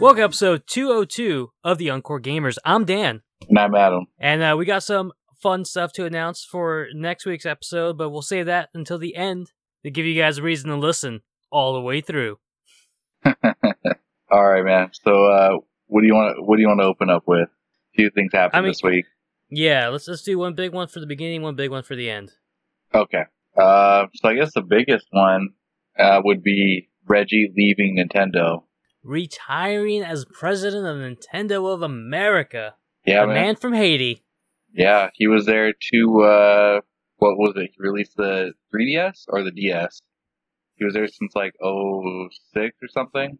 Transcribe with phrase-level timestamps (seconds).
[0.00, 2.56] Welcome to episode 202 of the Encore Gamers.
[2.64, 4.06] I'm Dan, And I'm Adam.
[4.18, 8.22] and uh, we got some fun stuff to announce for next week's episode, but we'll
[8.22, 9.52] save that until the end
[9.84, 12.38] to give you guys a reason to listen all the way through.
[13.24, 13.34] All
[14.44, 14.90] right, man.
[15.04, 16.44] So, uh, what do you want?
[16.46, 17.48] What do you want to open up with?
[17.48, 19.04] A few things happened I mean- this week.
[19.50, 22.08] Yeah, let's let's do one big one for the beginning, one big one for the
[22.10, 22.32] end.
[22.94, 23.24] Okay.
[23.56, 25.50] Uh, so I guess the biggest one
[25.98, 28.62] uh, would be Reggie leaving Nintendo.
[29.02, 32.74] Retiring as president of Nintendo of America,
[33.06, 33.34] Yeah, the man.
[33.34, 34.22] man from Haiti.
[34.72, 36.80] Yeah, he was there to uh,
[37.16, 37.70] what was it?
[37.76, 40.00] He released the 3DS or the DS.
[40.76, 43.38] He was there since like 06 or something.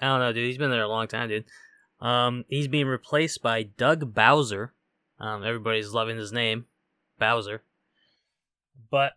[0.00, 0.46] I don't know, dude.
[0.46, 1.44] He's been there a long time, dude.
[2.00, 4.74] Um, he's being replaced by Doug Bowser.
[5.18, 6.66] Um, everybody's loving his name,
[7.18, 7.62] Bowser.
[8.90, 9.12] But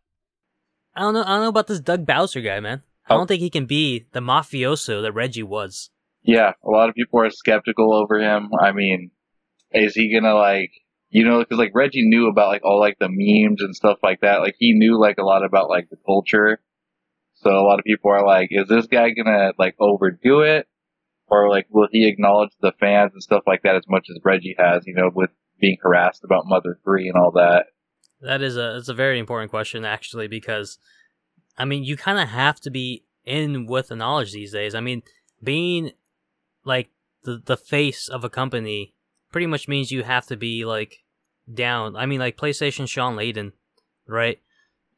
[0.95, 1.23] I don't know.
[1.23, 2.83] I don't know about this Doug Bowser guy, man.
[3.07, 3.17] I Oh.
[3.17, 5.89] don't think he can be the mafioso that Reggie was.
[6.21, 8.49] Yeah, a lot of people are skeptical over him.
[8.61, 9.11] I mean,
[9.71, 10.71] is he gonna like,
[11.09, 14.21] you know, because like Reggie knew about like all like the memes and stuff like
[14.21, 14.41] that.
[14.41, 16.59] Like he knew like a lot about like the culture.
[17.35, 20.67] So a lot of people are like, is this guy gonna like overdo it,
[21.27, 24.55] or like will he acknowledge the fans and stuff like that as much as Reggie
[24.59, 24.83] has?
[24.85, 27.67] You know, with being harassed about Mother Three and all that.
[28.21, 30.77] That is a it's a very important question actually because
[31.57, 34.75] I mean you kind of have to be in with the knowledge these days.
[34.75, 35.03] I mean
[35.43, 35.91] being
[36.65, 36.89] like
[37.23, 38.93] the the face of a company
[39.31, 41.03] pretty much means you have to be like
[41.51, 41.95] down.
[41.95, 43.53] I mean like PlayStation Shawn Layden,
[44.07, 44.39] right?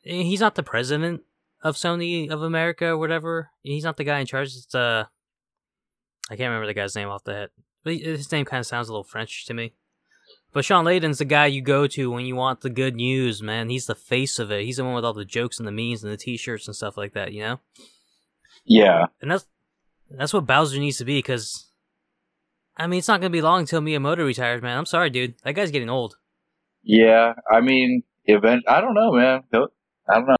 [0.06, 1.22] Eh, He's not the president
[1.64, 3.52] of Sony of America or whatever.
[3.62, 4.56] He's not the guy in charge.
[4.56, 5.06] It's uh
[6.30, 7.50] I can't remember the guy's name off the head.
[7.84, 9.74] But his name kind of sounds a little French to me.
[10.54, 13.70] But Shawn Layden's the guy you go to when you want the good news, man.
[13.70, 14.66] He's the face of it.
[14.66, 16.98] He's the one with all the jokes and the memes and the t-shirts and stuff
[16.98, 17.60] like that, you know?
[18.66, 19.46] Yeah, And that's
[20.10, 21.72] that's what Bowser needs to be because
[22.78, 24.78] I mean, it's not going to be long until Miyamoto retires, man.
[24.78, 25.36] I'm sorry, dude.
[25.44, 26.18] That guy's getting old.
[26.84, 27.34] yeah.
[27.50, 28.64] I mean, event.
[28.68, 29.44] I don't know, man.
[29.54, 30.36] I don't know.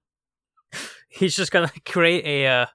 [1.10, 2.66] He's just going to create a uh,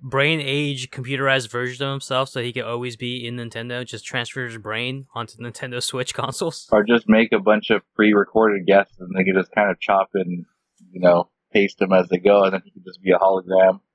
[0.00, 4.44] brain age computerized version of himself so he can always be in Nintendo, just transfer
[4.44, 6.68] his brain onto Nintendo Switch consoles.
[6.70, 10.10] or just make a bunch of pre-recorded guests and they can just kind of chop
[10.14, 10.44] and
[10.92, 13.80] you know paste them as they go, and then he could just be a hologram.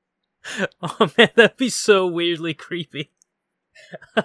[0.82, 3.12] Oh man, that'd be so weirdly creepy.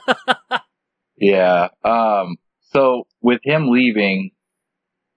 [1.18, 1.68] Yeah.
[1.84, 2.36] Um.
[2.72, 4.32] So with him leaving,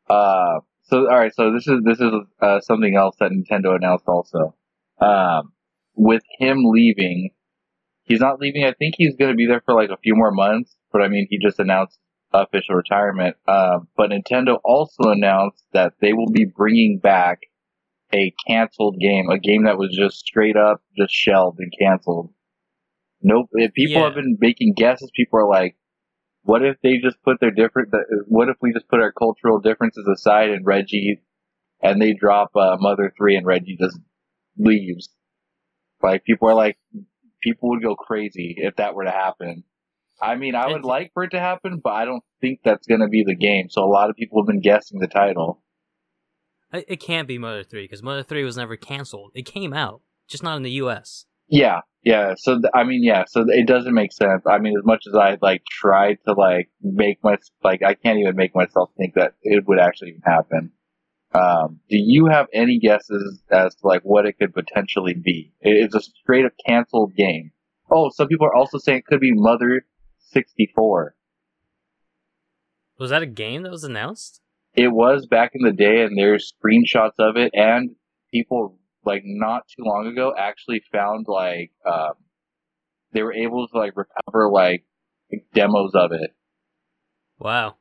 [0.09, 0.59] uh.
[0.83, 1.33] So all right.
[1.33, 4.55] So this is this is uh, something else that Nintendo announced also.
[4.99, 5.51] Um.
[6.01, 7.31] With him leaving,
[8.03, 8.63] he's not leaving.
[8.63, 10.73] I think he's going to be there for like a few more months.
[10.93, 11.99] But I mean, he just announced
[12.31, 13.35] official retirement.
[13.47, 13.89] Um.
[13.97, 17.39] But Nintendo also announced that they will be bringing back
[18.13, 22.33] a canceled game, a game that was just straight up just shelved and canceled.
[23.21, 23.49] Nope.
[23.51, 24.05] If people Yeah.
[24.05, 25.75] have been making guesses, people are like,
[26.43, 27.89] what if they just put their different,
[28.27, 31.21] what if we just put our cultural differences aside and Reggie,
[31.83, 33.99] and they drop uh, Mother 3 and Reggie just
[34.57, 35.09] leaves?
[36.01, 36.77] Like, people are like,
[37.41, 39.63] people would go crazy if that were to happen.
[40.21, 42.99] I mean, I would like for it to happen, but I don't think that's going
[42.99, 43.69] to be the game.
[43.69, 45.61] So a lot of people have been guessing the title.
[46.71, 49.31] It, can't be Mother 3 because Mother 3 was never canceled.
[49.33, 51.25] It came out, just not in the US.
[51.47, 52.35] Yeah, yeah.
[52.38, 53.23] So th- I mean, yeah.
[53.27, 54.43] So it doesn't make sense.
[54.45, 58.19] I mean, as much as I like try to like make my like, I can't
[58.19, 60.71] even make myself think that it would actually happen.
[61.34, 65.53] Um, do you have any guesses as to like what it could potentially be?
[65.62, 67.51] It's a straight up canceled game.
[67.91, 69.85] Oh, some people are also saying it could be Mother
[70.18, 71.16] sixty four.
[72.97, 74.41] Was that a game that was announced?
[74.73, 77.95] It was back in the day, and there's screenshots of it, and
[78.31, 82.13] people like not too long ago actually found like um,
[83.13, 84.85] they were able to like recover like
[85.53, 86.31] demos of it.
[87.39, 87.78] Wow.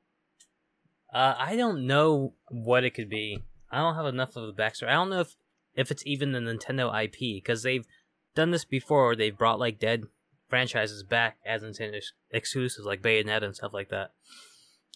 [1.13, 3.43] Uh, I don't know what it could be.
[3.71, 4.89] I don't have enough of the backstory.
[4.89, 5.37] I don't know if,
[5.75, 7.87] if it's even the Nintendo IP because they've
[8.35, 9.07] done this before.
[9.07, 10.05] Where they've brought like dead
[10.49, 14.13] franchises back as Nintendo ex- exclusives, like Bayonetta and stuff like that.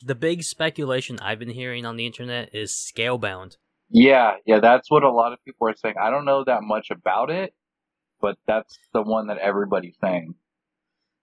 [0.05, 3.57] The big speculation I've been hearing on the internet is Scalebound.
[3.89, 5.97] Yeah, yeah, that's what a lot of people are saying.
[6.01, 7.55] I don't know that much about it,
[8.21, 10.35] but that's the one that everybody's saying.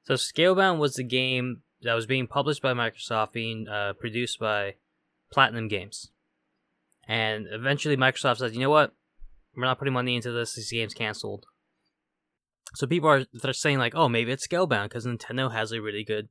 [0.04, 4.76] So Scalebound was the game that was being published by Microsoft, being uh, produced by
[5.32, 6.12] Platinum Games,
[7.08, 8.94] and eventually Microsoft said, "You know what?
[9.56, 10.54] We're not putting money into this.
[10.54, 11.46] This game's canceled."
[12.76, 16.04] So people are they're saying like, "Oh, maybe it's Scalebound because Nintendo has a really
[16.04, 16.30] good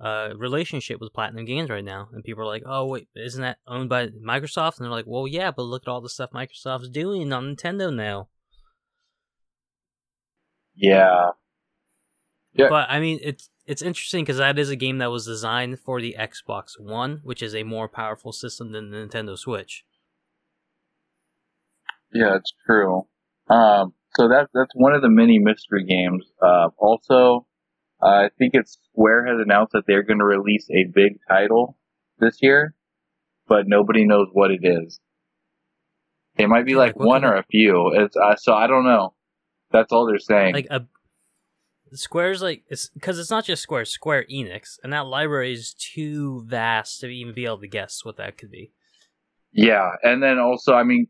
[0.00, 3.58] uh, relationship with Platinum Games right now, and people are like, "Oh wait, isn't that
[3.66, 6.88] owned by Microsoft?" And they're like, "Well, yeah, but look at all the stuff Microsoft's
[6.88, 8.28] doing on Nintendo now."
[10.74, 11.30] Yeah.
[12.52, 12.68] Yeah.
[12.68, 16.00] But I mean, it's it's interesting because that is a game that was designed for
[16.00, 19.84] the Xbox One, which is a more powerful system than the Nintendo Switch.
[22.12, 23.06] Yeah, it's true.
[23.48, 26.24] Um, so that that's one of the many mystery games.
[26.42, 27.46] Uh, also,
[28.02, 31.76] uh, I think it's Square has announced that they're going to release a big title
[32.18, 32.74] this year,
[33.46, 35.00] but nobody knows what it is.
[36.36, 37.92] It might be like like one or a few.
[37.94, 39.14] It's uh, so I don't know.
[39.70, 40.54] That's all they're saying.
[40.54, 40.86] Like a
[41.92, 46.44] Square's like it's because it's not just Square, Square Enix, and that library is too
[46.46, 48.72] vast to even be able to guess what that could be.
[49.52, 51.08] Yeah, and then also, I mean,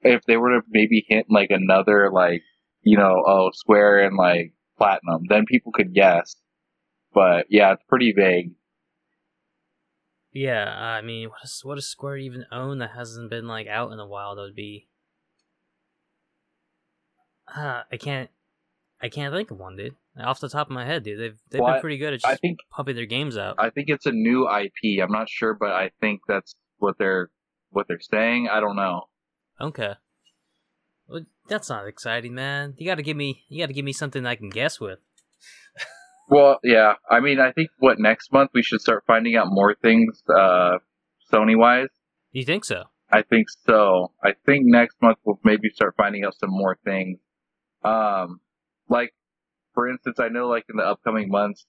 [0.00, 2.42] if they were to maybe hint like another like,
[2.82, 6.36] you know, oh, Square and like Platinum, then people could guess.
[7.12, 8.52] But yeah, it's pretty vague.
[10.32, 13.92] Yeah, I mean, what is what does Square even own that hasn't been like out
[13.92, 14.34] in a while?
[14.34, 14.88] That would be.
[17.54, 18.30] Uh, I can't,
[19.04, 19.94] I can't think of one, dude.
[20.18, 22.30] Off the top of my head, dude, they've they've Well, been pretty good at I
[22.30, 23.56] just think pumping their games out.
[23.58, 25.02] I think it's a new IP.
[25.02, 27.28] I'm not sure, but I think that's what they're
[27.70, 28.48] what they're saying.
[28.48, 29.02] I don't know.
[29.60, 29.92] Okay.
[31.06, 32.74] Well, that's not exciting, man.
[32.78, 34.98] You got to give me, you got to give me something I can guess with.
[36.26, 36.94] Well, yeah.
[37.10, 40.78] I mean, I think what next month we should start finding out more things, uh,
[41.30, 41.88] Sony wise.
[42.32, 42.84] You think so?
[43.12, 44.12] I think so.
[44.22, 47.18] I think next month we'll maybe start finding out some more things.
[47.84, 48.40] Um,
[48.88, 49.14] like,
[49.74, 51.66] for instance, I know like in the upcoming months,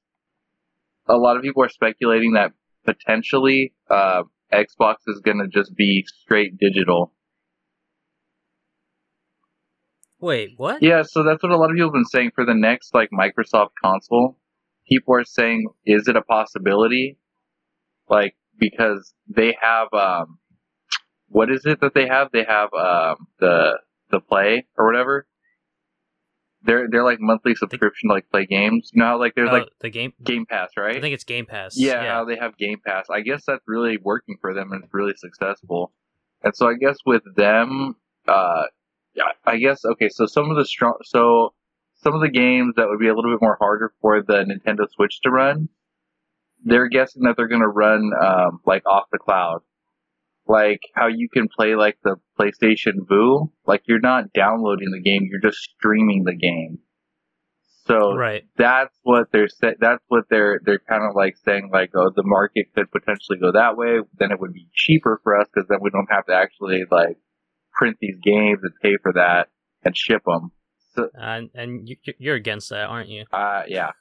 [1.08, 2.52] a lot of people are speculating that
[2.86, 4.24] potentially, uh,
[4.54, 7.14] Xbox is gonna just be straight digital.
[10.20, 10.82] Wait, what?
[10.82, 13.10] Yeah, so that's what a lot of people have been saying for the next like
[13.12, 14.38] Microsoft console.
[14.88, 17.18] People are saying, is it a possibility?
[18.08, 20.40] Like because they have um,
[21.28, 22.32] what is it that they have?
[22.32, 23.80] They have um the
[24.12, 25.28] the play or whatever.
[26.66, 28.90] They're they're like monthly subscription to like play games.
[28.94, 30.14] You know how like there's Oh, like the game.
[30.24, 30.98] Game Pass, right?
[30.98, 31.78] I think it's Game Pass.
[31.78, 33.06] yeah, how they have Game Pass.
[33.10, 35.92] I guess that's really working for them and it's really successful.
[36.44, 37.96] And so I guess with them,
[38.28, 38.64] uh,
[39.14, 40.10] yeah, I guess okay.
[40.10, 41.54] So some of the strong, so
[42.04, 44.86] some of the games that would be a little bit more harder for the Nintendo
[44.92, 45.70] Switch to run,
[46.64, 49.62] they're guessing that they're going to run um, like off the cloud,
[50.48, 53.52] like how you can play like the PlayStation Vue.
[53.66, 56.80] Like you're not downloading the game, you're just streaming the game.
[57.88, 58.44] So right.
[58.58, 62.24] that's what they're sa- that's what they're they're kind of like saying like oh the
[62.26, 65.78] market could potentially go that way then it would be cheaper for us because then
[65.82, 67.18] we don't have to actually like
[67.74, 69.50] print these games and pay for that
[69.84, 70.52] and ship them
[70.96, 73.26] so And and you, you're against that, aren't you?
[73.32, 73.92] uh yeah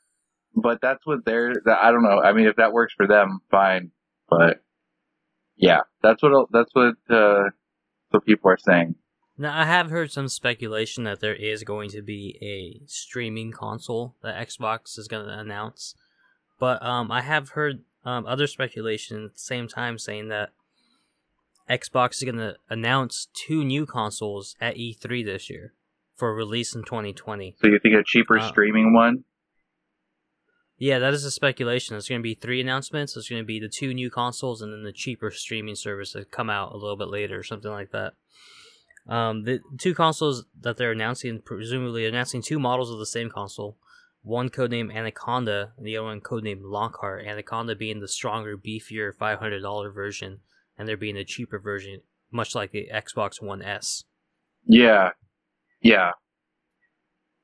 [0.54, 3.90] but that's what they're I don't know I mean if that works for them fine
[4.30, 4.62] but
[5.56, 7.50] yeah that's what that's what uh
[8.14, 8.94] what people are saying.
[9.36, 14.14] Now, I have heard some speculation that there is going to be a streaming console
[14.22, 15.94] that Xbox is going to announce,
[16.60, 20.50] but um, I have heard um, other speculation at the same time saying that
[21.68, 25.72] Xbox is going to announce two new consoles at E3 this year
[26.14, 27.56] for release in 2020.
[27.60, 29.24] so you think a cheaper Uh, streaming one
[30.76, 31.96] Yeah, that is a speculation.
[31.96, 33.16] It's going to be three announcements.
[33.16, 36.30] It's going to be the two new consoles and then the cheaper streaming service that
[36.30, 38.14] come out a little bit later, or something like that.
[39.06, 43.76] Um, the two consoles that they're announcing, presumably announcing two models of the same console.
[44.22, 47.26] One codenamed Anaconda, and the other one codenamed Lockhart.
[47.26, 50.40] Anaconda being the stronger, beefier, five hundred dollar version,
[50.78, 52.00] and there being a cheaper version,
[52.32, 54.04] much like the Xbox One S.
[54.64, 55.10] Yeah.
[55.82, 56.12] Yeah.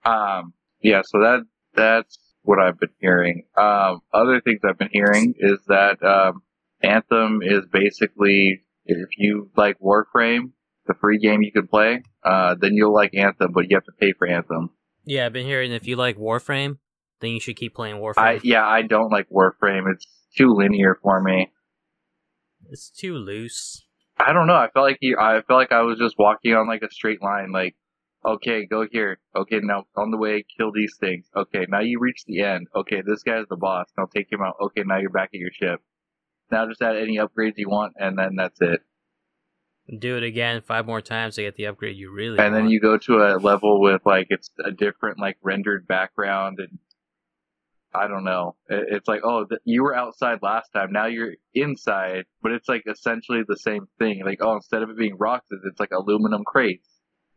[0.04, 1.42] Um, yeah, so that,
[1.74, 3.44] that's what I've been hearing.
[3.56, 6.42] Um, other things I've been hearing is that, um,
[6.82, 10.52] Anthem is basically, if you like Warframe,
[10.86, 13.92] the free game you can play, uh, then you'll like Anthem, but you have to
[14.00, 14.70] pay for Anthem.
[15.04, 16.78] Yeah, I've been hearing if you like Warframe,
[17.20, 18.18] then you should keep playing Warframe.
[18.18, 19.92] I, yeah, I don't like Warframe.
[19.92, 20.06] It's
[20.36, 21.52] too linear for me.
[22.70, 23.84] It's too loose.
[24.18, 24.54] I don't know.
[24.54, 27.22] I felt like you, I felt like I was just walking on like a straight
[27.22, 27.52] line.
[27.52, 27.74] Like,
[28.24, 29.18] okay, go here.
[29.34, 31.26] Okay, now on the way, kill these things.
[31.36, 32.68] Okay, now you reach the end.
[32.74, 33.86] Okay, this guy's the boss.
[33.96, 34.56] Now take him out.
[34.60, 35.80] Okay, now you're back at your ship.
[36.50, 38.80] Now just add any upgrades you want, and then that's it.
[39.98, 42.80] Do it again five more times to get the upgrade you really And then you
[42.80, 46.78] go to a level with like it's a different like rendered background and.
[47.92, 48.54] I don't know.
[48.68, 50.92] It's like, oh, th- you were outside last time.
[50.92, 54.22] Now you're inside, but it's like essentially the same thing.
[54.24, 56.88] Like, oh, instead of it being rocks, it's like aluminum crates.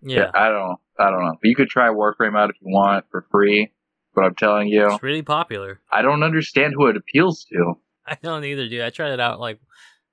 [0.04, 0.32] Yeah.
[0.34, 1.34] I don't I don't know.
[1.42, 3.72] But you could try Warframe out if you want for free.
[4.14, 5.82] but I'm telling you, It's really popular.
[5.92, 7.74] I don't understand who it appeals to.
[8.06, 8.82] I don't either, dude.
[8.82, 9.60] I tried it out like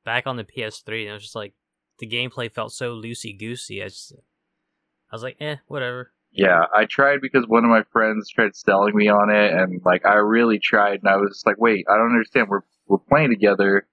[0.04, 1.54] back on the PS3, and it was just like
[1.98, 3.82] the gameplay felt so loosey goosey.
[3.82, 4.12] I just,
[5.10, 6.12] I was like, eh, whatever.
[6.32, 10.06] Yeah, I tried because one of my friends tried selling me on it, and like
[10.06, 12.48] I really tried, and I was just like, wait, I don't understand.
[12.48, 13.88] We're we're playing together,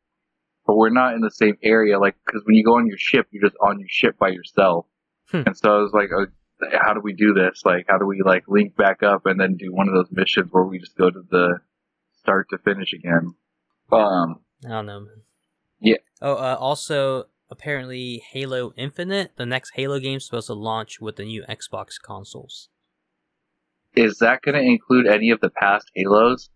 [0.65, 1.99] but we're not in the same area.
[1.99, 4.85] Like, because when you go on your ship, you're just on your ship by yourself.
[5.31, 5.43] Hmm.
[5.45, 6.25] And so I was like, uh,
[6.81, 7.61] how do we do this?
[7.65, 10.49] Like, how do we like link back up and then do one of those missions
[10.51, 11.59] where we just go to the
[12.19, 13.35] start to finish again?
[13.91, 15.21] Um, I don't know, man.
[15.79, 15.97] Yeah.
[16.21, 21.17] Oh, uh, also, apparently, Halo Infinite, the next Halo game, is supposed to launch with
[21.17, 22.69] the new Xbox consoles.
[23.95, 26.49] is that going to include any of the past Halos?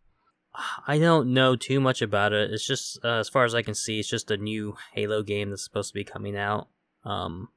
[0.85, 2.51] I don't know too much about it.
[2.51, 5.49] It's just, uh, as far as I can see, it's just a new Halo game
[5.49, 6.67] that's supposed to be coming out.
[7.05, 7.49] Um,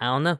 [0.00, 0.38] I don't know.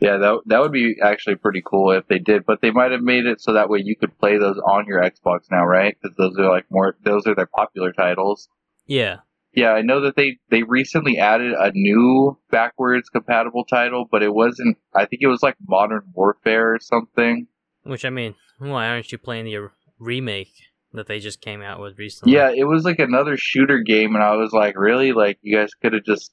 [0.00, 3.02] Yeah, that that would be actually pretty cool if they did, but they might have
[3.02, 5.96] made it so that way you could play those on your Xbox now, right?
[6.00, 8.48] Because those are like more, those are their popular titles.
[8.86, 9.18] Yeah,
[9.54, 14.34] Yeah, I know that they they recently added a new backwards compatible title, but it
[14.34, 14.78] wasn't.
[14.94, 17.46] I think it was like Modern Warfare or something.
[17.84, 19.68] which I mean, why aren't you playing the
[19.98, 20.52] remake
[20.94, 22.34] that they just came out with recently?
[22.34, 25.12] Yeah, it was like another shooter game, and I was like, really?
[25.12, 26.32] Like you guys could have just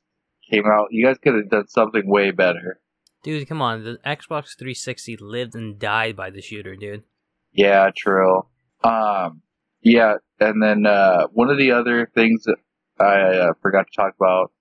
[0.49, 0.87] came out.
[0.91, 2.79] You guys could have done something way better.
[3.23, 3.83] Dude, come on.
[3.83, 7.03] The Xbox 360 lived and died by the shooter, dude.
[7.51, 8.43] Yeah, true.
[8.83, 9.41] Um,
[9.81, 12.57] yeah, and then uh, one of the other things that
[12.99, 14.51] I uh, forgot to talk about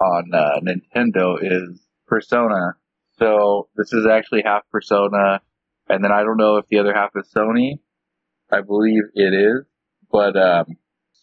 [0.00, 2.74] on uh, Nintendo is Persona.
[3.18, 5.40] So this is actually half Persona,
[5.88, 7.80] and then I don't know if the other half is Sony.
[8.52, 9.64] I believe it is,
[10.10, 10.76] but um,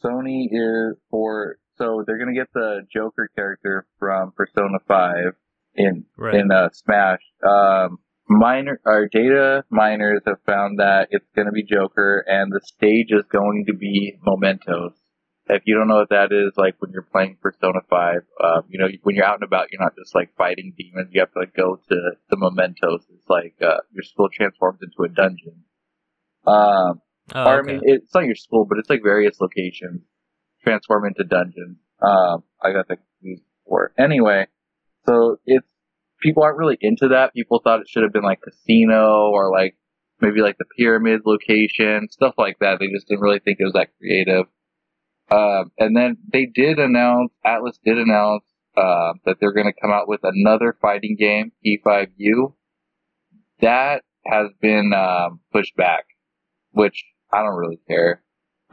[0.03, 5.34] Sony is for so they're gonna get the Joker character from Persona Five
[5.75, 6.36] in Right.
[6.36, 7.22] in uh, Smash.
[7.46, 8.00] Um,
[8.30, 13.08] minor our data miners have found that it's going to be Joker, and the stage
[13.10, 14.94] is going to be Mementos.
[15.48, 18.80] If you don't know what that is, like when you're playing Persona Five, um, you
[18.80, 21.10] know when you're out and about, you're not just like fighting demons.
[21.12, 21.96] You have to like go to
[22.30, 23.04] the Mementos.
[23.10, 25.66] It's like uh, your school transforms into a dungeon.
[26.48, 27.02] Um,
[27.36, 30.04] oh, or, I mean, it's not your school, but it's like various locations
[30.63, 31.77] transform into dungeons.
[32.01, 33.93] Um, I got that confused before.
[33.98, 34.48] Anyway,
[35.05, 35.67] so it's
[36.22, 37.34] people aren't really into that.
[37.34, 39.77] People thought it should have been like casino or like
[40.22, 42.79] maybe like the pyramid location, stuff like that.
[42.79, 44.46] They just didn't really think it was that creative.
[45.29, 48.43] Um, and then they did announce, Atlus did announce
[48.77, 52.53] uh, that they're going to come out with another fighting game, P5U.
[53.62, 56.05] That has been um, pushed back,
[56.72, 58.24] which I don't really care.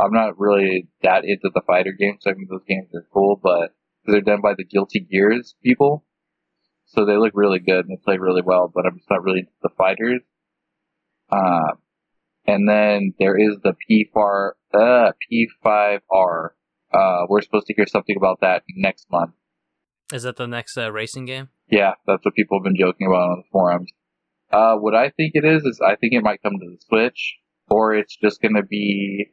[0.00, 2.23] I'm not really that into the fighter games.
[2.26, 3.75] I mean, those games are cool, but
[4.07, 6.04] they're done by the Guilty Gears people,
[6.87, 8.71] so they look really good and they play really well.
[8.75, 10.23] But I'm just not really into the fighters.
[11.30, 11.78] Um,
[12.47, 16.49] and then there is the P4, uh, P5R.
[16.92, 19.33] Uh, we're supposed to hear something about that next month.
[20.12, 21.50] Is that the next uh, racing game?
[21.69, 23.92] Yeah, that's what people have been joking about on the forums.
[24.50, 27.37] Uh, what I think it is, is I think it might come to the Switch,
[27.69, 29.28] or it's just gonna be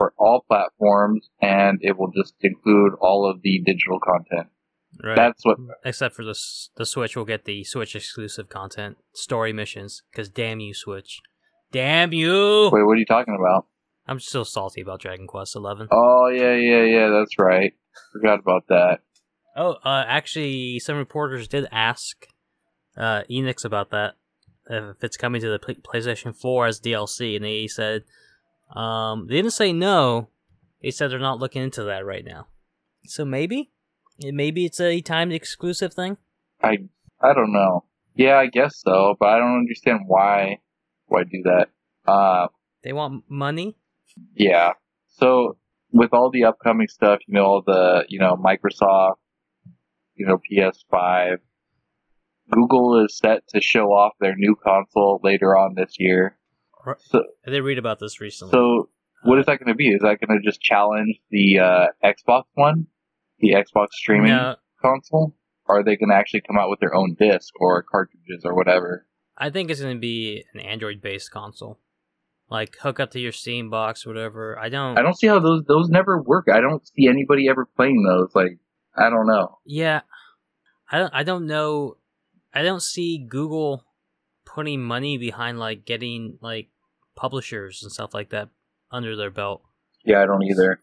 [0.00, 4.48] for all platforms, and it will just include all of the digital content.
[5.04, 5.14] Right.
[5.14, 6.34] That's what, Except for the
[6.76, 10.02] the Switch, will get the Switch exclusive content, story missions.
[10.10, 11.20] Because damn you, Switch!
[11.70, 12.70] Damn you!
[12.72, 13.66] wait, what are you talking about?
[14.06, 15.86] I'm still salty about Dragon Quest Eleven.
[15.92, 17.74] Oh, yeah, yeah, yeah, that's right.
[18.14, 19.00] Forgot about that.
[19.54, 22.26] Oh, uh, actually, some reporters did ask
[22.96, 24.14] uh, Enix about that.
[24.70, 28.04] If it's coming to the PlayStation 4 as DLC, and they said
[28.76, 30.28] um, they didn't say no.
[30.82, 32.46] They said they're not looking into that right now.
[33.04, 33.70] So maybe,
[34.20, 36.16] maybe it's a timed exclusive thing.
[36.62, 36.78] I,
[37.20, 37.84] I don't know.
[38.14, 40.58] Yeah, I guess so, but I don't understand why,
[41.06, 41.68] why do that.
[42.06, 42.48] Uh,
[42.82, 43.76] They want money.
[44.34, 44.72] Yeah.
[45.08, 45.56] So
[45.92, 49.16] with all the upcoming stuff, you know, all the, you know, Microsoft,
[50.14, 51.38] you know, PS5,
[52.50, 56.36] Google is set to show off their new console later on this year.
[56.86, 56.96] Right.
[57.00, 58.52] So, I did read about this recently.
[58.52, 58.88] so
[59.22, 59.88] what is that going to be?
[59.88, 62.86] Is that going to just challenge the uh, Xbox One,
[63.38, 65.34] the Xbox streaming No, console?
[65.66, 68.54] Or are they going to actually come out with their own disc or cartridges or
[68.54, 69.06] whatever?
[69.36, 71.78] I think it's going to be an Android-based console,
[72.50, 74.58] like hook up to your Steam box, whatever.
[74.58, 74.98] I don't.
[74.98, 76.46] I don't see how those those never work.
[76.52, 78.34] I don't see anybody ever playing those.
[78.34, 78.58] Like,
[78.96, 79.58] I don't know.
[79.64, 80.00] Yeah,
[80.90, 81.14] I don't.
[81.14, 81.96] I don't know.
[82.52, 83.84] I don't see Google
[84.44, 86.68] putting money behind like getting like
[87.16, 88.48] publishers and stuff like that
[88.90, 89.62] under their belt.
[90.04, 90.80] Yeah, I don't either.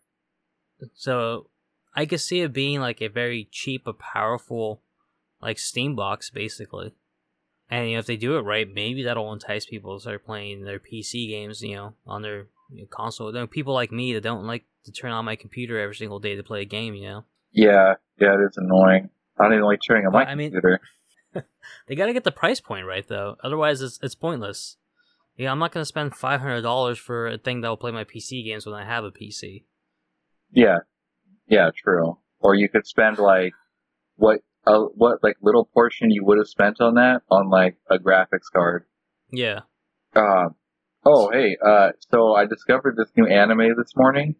[0.93, 1.49] So
[1.95, 4.81] I could see it being like a very cheap but powerful
[5.41, 6.93] like Steam box, basically.
[7.69, 10.63] And you know, if they do it right, maybe that'll entice people to start playing
[10.63, 13.31] their PC games, you know, on their you know, console.
[13.31, 16.19] There are people like me that don't like to turn on my computer every single
[16.19, 17.25] day to play a game, you know.
[17.51, 19.09] Yeah, yeah, it is annoying.
[19.39, 20.79] I don't even like turning on my I mean- computer.
[21.87, 23.35] They got to get the price point right though.
[23.43, 24.77] Otherwise, it's it's pointless.
[25.37, 28.03] Yeah, I'm not gonna spend five hundred dollars for a thing that will play my
[28.03, 29.63] PC games when I have a PC.
[30.51, 30.79] Yeah,
[31.47, 32.17] yeah, true.
[32.39, 33.53] Or you could spend like
[34.15, 37.97] what uh, what like little portion you would have spent on that on like a
[37.97, 38.85] graphics card.
[39.31, 39.61] Yeah.
[40.15, 40.55] Um,
[41.05, 44.35] oh, hey, uh, so I discovered this new anime this morning.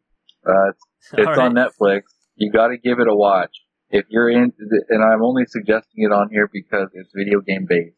[0.48, 2.04] Uh, it's, it's All on Netflix.
[2.36, 4.54] You got to give it a watch if you're in.
[4.90, 7.96] And I'm only suggesting it on here because it's video game based.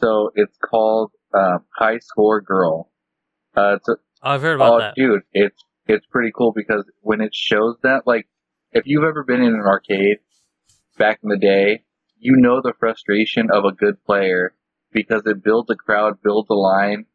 [0.00, 2.90] So it's called um, High Score Girl.
[3.56, 4.94] Uh, it's a, Oh, I've heard about oh, that.
[4.96, 8.28] dude, it's it's pretty cool because when it shows that, like,
[8.72, 10.18] if you've ever been in an arcade
[10.98, 11.84] back in the day,
[12.18, 14.54] you know the frustration of a good player
[14.92, 17.06] because it builds a crowd, builds a line,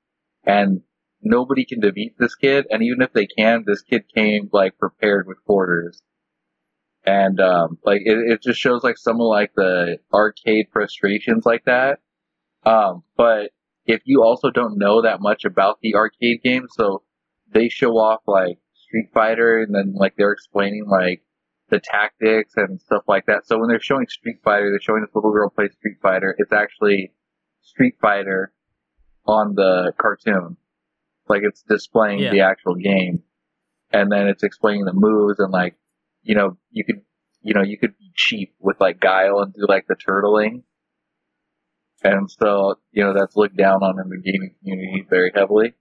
[0.46, 0.82] and
[1.22, 2.66] nobody can defeat this kid.
[2.70, 6.02] And even if they can, this kid came like prepared with quarters.
[7.06, 11.66] And um, like it, it just shows like some of like the arcade frustrations like
[11.66, 12.00] that.
[12.66, 13.52] Um, but
[13.86, 17.04] if you also don't know that much about the arcade game, so
[17.54, 21.22] they show off like Street Fighter and then like they're explaining like
[21.70, 23.46] the tactics and stuff like that.
[23.48, 26.36] So when they're showing Street Fighter, they're showing this little girl play Street Fighter.
[26.38, 27.12] It's actually
[27.62, 28.54] Street Fighter
[29.26, 30.56] on the cartoon.
[31.28, 32.32] Like it's displaying Yeah.
[32.32, 33.24] the actual game.
[33.92, 35.76] And then it's explaining the moves and like,
[36.24, 37.02] you know, you could,
[37.42, 40.64] you know, you could be cheap with like Guile and do like the turtling.
[42.04, 45.74] And so, you know, that's looked down on in the gaming community very heavily.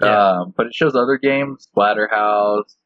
[0.00, 0.40] Yeah.
[0.40, 2.76] Um, but it shows other games, Splatterhouse,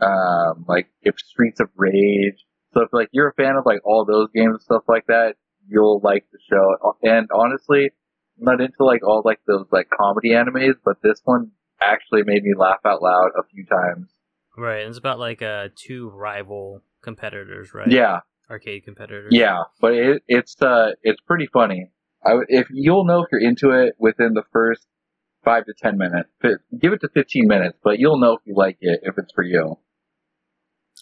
[0.00, 2.44] um, like if Streets of Rage.
[2.72, 5.34] So if like you're a fan of like all those games and stuff like that,
[5.68, 6.94] you'll like the show.
[7.02, 7.90] And honestly,
[8.38, 11.50] I'm not into like all like those like comedy animes, but this one
[11.80, 14.10] actually made me laugh out loud a few times.
[14.56, 14.86] Right.
[14.86, 17.90] It's about like uh two rival competitors, right?
[17.90, 19.28] Yeah, Arcade competitors.
[19.30, 21.90] yeah, but it, it's uh it's pretty funny.
[22.24, 24.86] I, if you'll know if you're into it within the first
[25.44, 26.28] five to ten minutes,
[26.78, 29.44] give it to fifteen minutes, but you'll know if you like it if it's for
[29.44, 29.78] you.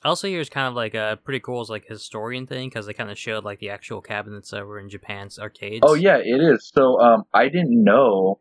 [0.04, 2.86] I also hear it's kind of like a pretty cool as like historian thing because
[2.86, 5.80] they kind of showed like the actual cabinets that were in Japan's arcades.
[5.82, 6.70] Oh yeah, it is.
[6.72, 8.38] So um, I didn't know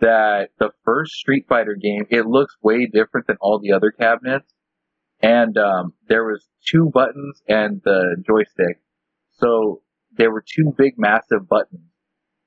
[0.00, 4.52] that the first Street Fighter game it looks way different than all the other cabinets,
[5.20, 8.80] and um, there was two buttons and the joystick.
[9.32, 9.82] So
[10.16, 11.90] there were two big, massive buttons,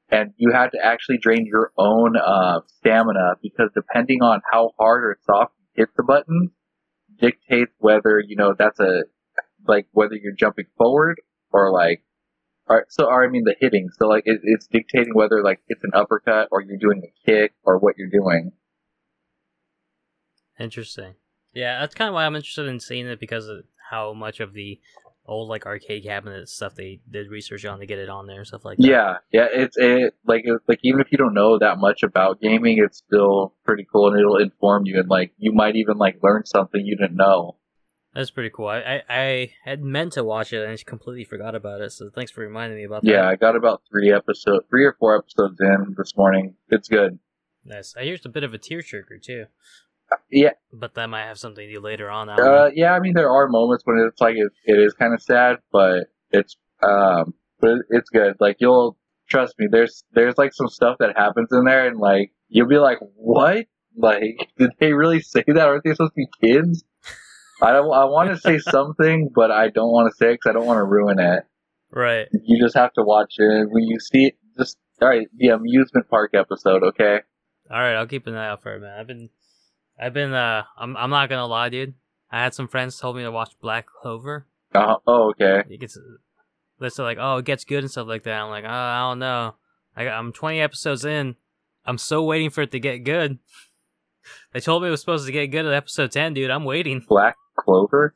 [0.09, 5.03] and you had to actually drain your own uh, stamina because depending on how hard
[5.03, 6.51] or soft you hit the buttons,
[7.19, 9.03] dictates whether you know that's a
[9.67, 11.19] like whether you're jumping forward
[11.51, 12.03] or like
[12.69, 13.89] or, so, or I mean the hitting.
[13.97, 17.53] So like it, it's dictating whether like it's an uppercut or you're doing a kick
[17.63, 18.51] or what you're doing.
[20.59, 21.15] Interesting.
[21.53, 24.53] Yeah, that's kind of why I'm interested in seeing it because of how much of
[24.53, 24.79] the
[25.25, 28.47] old like arcade cabinet stuff they did research on to get it on there and
[28.47, 28.87] stuff like that.
[28.87, 29.47] Yeah, yeah.
[29.51, 32.97] It's it like it's like even if you don't know that much about gaming, it's
[32.97, 36.85] still pretty cool and it'll inform you and like you might even like learn something
[36.85, 37.57] you didn't know.
[38.17, 38.67] That's pretty cool.
[38.67, 41.91] I, I, I had meant to watch it and I just completely forgot about it.
[41.91, 43.11] So thanks for reminding me about that.
[43.11, 46.55] Yeah, I got about three episodes, three or four episodes in this morning.
[46.69, 47.19] It's good.
[47.63, 47.93] Nice.
[47.95, 49.45] I hear it's a bit of a tearjerker too,
[50.31, 52.27] Yeah, but that might have something to do later on.
[52.29, 52.93] I uh, yeah.
[52.93, 56.07] I mean, there are moments when it's like it, it is kind of sad, but
[56.31, 58.37] it's um, but it- it's good.
[58.39, 58.97] Like you'll
[59.29, 59.67] trust me.
[59.69, 63.67] There's there's like some stuff that happens in there, and like you'll be like, what?
[63.95, 65.59] Like, did they really say that?
[65.67, 66.83] Aren't they supposed to be kids?
[67.61, 67.91] I don't.
[67.91, 70.77] I want to say something, but I don't want to say because I don't want
[70.77, 71.43] to ruin it.
[71.91, 72.27] Right.
[72.31, 74.35] You just have to watch it when you see it.
[74.57, 75.27] Just all right.
[75.35, 77.21] The amusement park episode, okay?
[77.69, 78.97] All right, I'll keep an eye out for it, man.
[78.97, 79.29] I've been,
[79.99, 80.33] I've been.
[80.33, 81.95] Uh, I'm, I'm not gonna lie, dude.
[82.31, 84.47] I had some friends told me to watch Black Clover.
[84.73, 85.63] Uh, oh, okay.
[85.69, 85.97] It gets,
[86.79, 88.41] they're like, oh, it gets good and stuff like that.
[88.41, 89.55] I'm like, oh, I don't know.
[89.95, 91.35] I got, I'm 20 episodes in.
[91.85, 93.39] I'm still waiting for it to get good.
[94.57, 96.49] They told me it was supposed to get good at episode 10, dude.
[96.49, 97.05] I'm waiting.
[97.07, 98.15] Black Clover.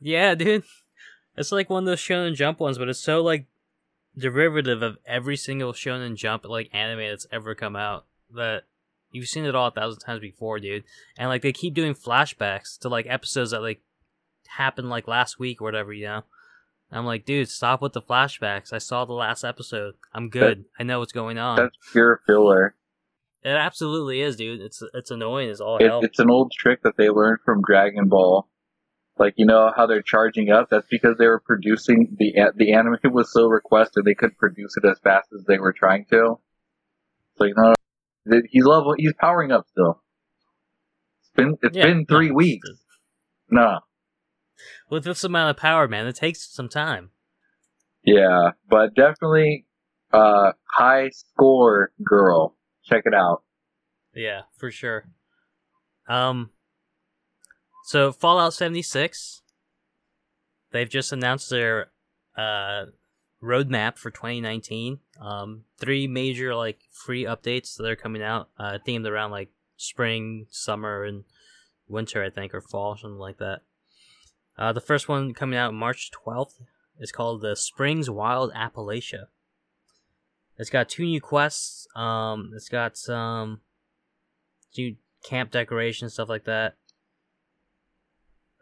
[0.00, 0.62] Yeah, dude.
[1.36, 3.46] It's like one of those Shonen Jump ones, but it's so like
[4.16, 8.66] derivative of every single Shonen Jump like anime that's ever come out that
[9.10, 10.84] you've seen it all a thousand times before, dude.
[11.18, 13.80] And like they keep doing flashbacks to like episodes that like
[14.46, 16.22] happened like last week or whatever, you know.
[16.88, 18.72] And I'm like, dude, stop with the flashbacks.
[18.72, 19.94] I saw the last episode.
[20.14, 20.66] I'm good.
[20.78, 21.56] I know what's going on.
[21.56, 22.76] That's pure filler.
[23.42, 24.60] It absolutely is, dude.
[24.60, 26.00] It's it's annoying as all It, hell.
[26.02, 28.46] it's an old trick that they learned from Dragon Ball.
[29.18, 30.68] Like you know how they're charging up?
[30.70, 34.86] That's because they were producing the the anime was so requested they couldn't produce it
[34.86, 36.38] as fast as they were trying to.
[37.36, 37.74] So you know
[38.50, 40.02] he's level he's powering up still.
[41.22, 42.68] It's been it's Yeah, been three no, weeks.
[42.68, 42.84] it's-
[43.50, 43.80] No.
[44.90, 47.10] With this amount of power, man, it takes some time.
[48.04, 49.66] Yeah, but definitely
[50.12, 52.56] uh high score girl.
[52.90, 53.42] Check it out.
[54.14, 55.04] Yeah, for sure.
[56.08, 56.50] Um,
[57.84, 59.42] so Fallout 76,
[60.72, 61.90] they've just announced their
[62.36, 62.86] uh
[63.42, 64.98] roadmap for 2019.
[65.20, 70.46] Um, three major like free updates that are coming out, uh, themed around like spring,
[70.50, 71.24] summer, and
[71.88, 73.60] winter, I think, or fall, something like that.
[74.58, 76.60] Uh, the first one coming out March 12th
[76.98, 79.26] is called the Springs Wild Appalachia.
[80.60, 81.88] It's got two new quests.
[81.96, 83.62] Um, it's got some
[84.76, 86.74] new camp decorations, stuff like that.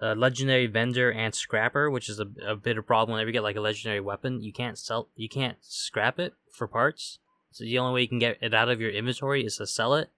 [0.00, 3.32] A legendary vendor and scrapper, which is a, a bit of a problem whenever you
[3.32, 4.40] get like a legendary weapon.
[4.40, 7.18] You can't sell, you can't scrap it for parts.
[7.50, 9.94] So the only way you can get it out of your inventory is to sell
[9.94, 10.10] it.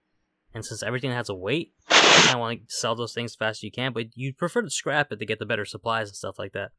[0.53, 3.35] And since everything has a weight, you kind of want to sell those things as
[3.37, 3.91] fast as you can.
[3.91, 6.73] But you'd prefer to scrap it to get the better supplies and stuff like that.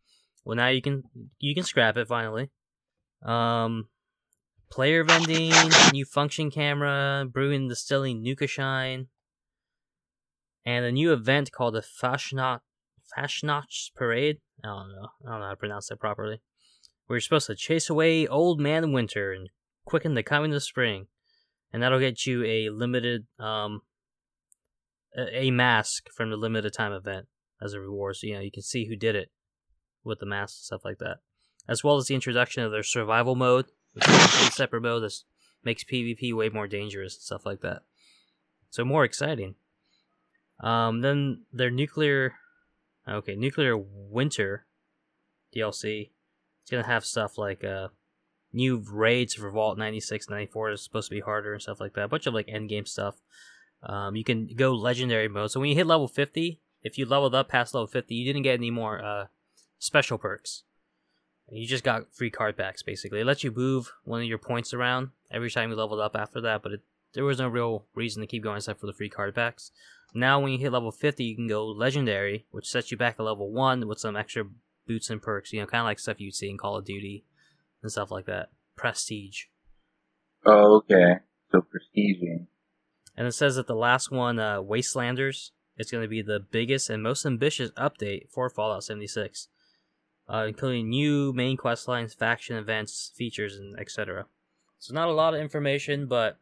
[0.45, 1.03] Well, now you can
[1.41, 2.51] you can scrap it finally.
[3.25, 3.89] Um,
[4.73, 5.53] player vending,
[5.93, 9.09] new function camera, brewing distilling Nuka Shine,
[10.65, 12.61] and a new event called the Fashnot
[13.15, 14.39] Fashnotch Parade.
[14.65, 15.09] I don't know.
[15.27, 16.41] I don't know how to pronounce that properly.
[17.11, 19.51] You're supposed to chase away old man winter and
[19.85, 21.09] quicken the coming of spring,
[21.71, 23.83] and that'll get you a limited um
[25.15, 27.27] a mask from the limited time event
[27.61, 28.17] as a reward.
[28.17, 29.31] So you know you can see who did it
[30.03, 31.19] with the mask and stuff like that,
[31.69, 35.15] as well as the introduction of their survival mode, a separate mode that
[35.65, 37.83] makes PvP way more dangerous and stuff like that.
[38.71, 39.55] So more exciting.
[40.61, 42.35] Um, then their nuclear,
[43.09, 44.67] okay, nuclear winter
[45.55, 46.11] DLC.
[46.63, 47.89] It's gonna have stuff like uh,
[48.53, 52.05] new raids for Vault 96, 94 is supposed to be harder and stuff like that.
[52.05, 53.17] A bunch of like end game stuff.
[53.83, 55.51] Um, you can go legendary mode.
[55.51, 58.43] So when you hit level 50, if you leveled up past level 50, you didn't
[58.45, 59.27] get any more uh
[59.79, 60.63] special perks.
[61.53, 63.21] You just got free card packs basically.
[63.21, 66.41] It lets you move one of your points around every time you leveled up after
[66.41, 66.81] that, but it,
[67.15, 69.71] there was no real reason to keep going except for the free card packs.
[70.15, 73.23] Now when you hit level 50, you can go legendary, which sets you back to
[73.23, 74.45] level 1 with some extra
[74.87, 77.25] boots and perks, you know, kind of like stuff you'd see in Call of Duty
[77.83, 78.51] and stuff like that.
[78.77, 79.45] Prestige.
[80.47, 81.21] Oh, okay.
[81.51, 82.47] So prestiging.
[83.17, 86.91] And it says that the last one, uh, Wastelanders, is going to be the biggest
[86.91, 89.49] and most ambitious update for Fallout 76,
[90.33, 94.27] uh, including new main quest lines, faction events, features, and etc.
[94.79, 96.39] So not a lot of information, but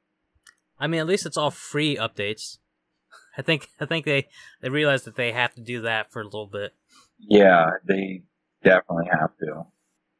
[0.79, 2.59] I mean, at least it's all free updates.
[3.37, 4.29] I think I think they
[4.61, 6.73] they realize that they have to do that for a little bit.
[7.19, 8.23] Yeah, they
[8.63, 9.67] definitely have to.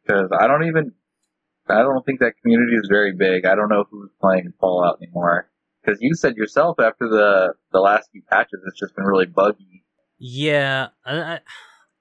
[0.05, 0.93] Because I don't even,
[1.69, 3.45] I don't think that community is very big.
[3.45, 5.49] I don't know who's playing Fallout anymore.
[5.83, 9.85] Because you said yourself after the the last few patches, it's just been really buggy.
[10.19, 11.41] Yeah, I,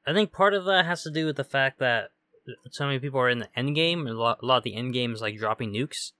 [0.06, 2.12] I think part of that has to do with the fact that
[2.72, 4.08] so many people are in the end game.
[4.08, 6.12] A lot, a lot of the end game is like dropping nukes,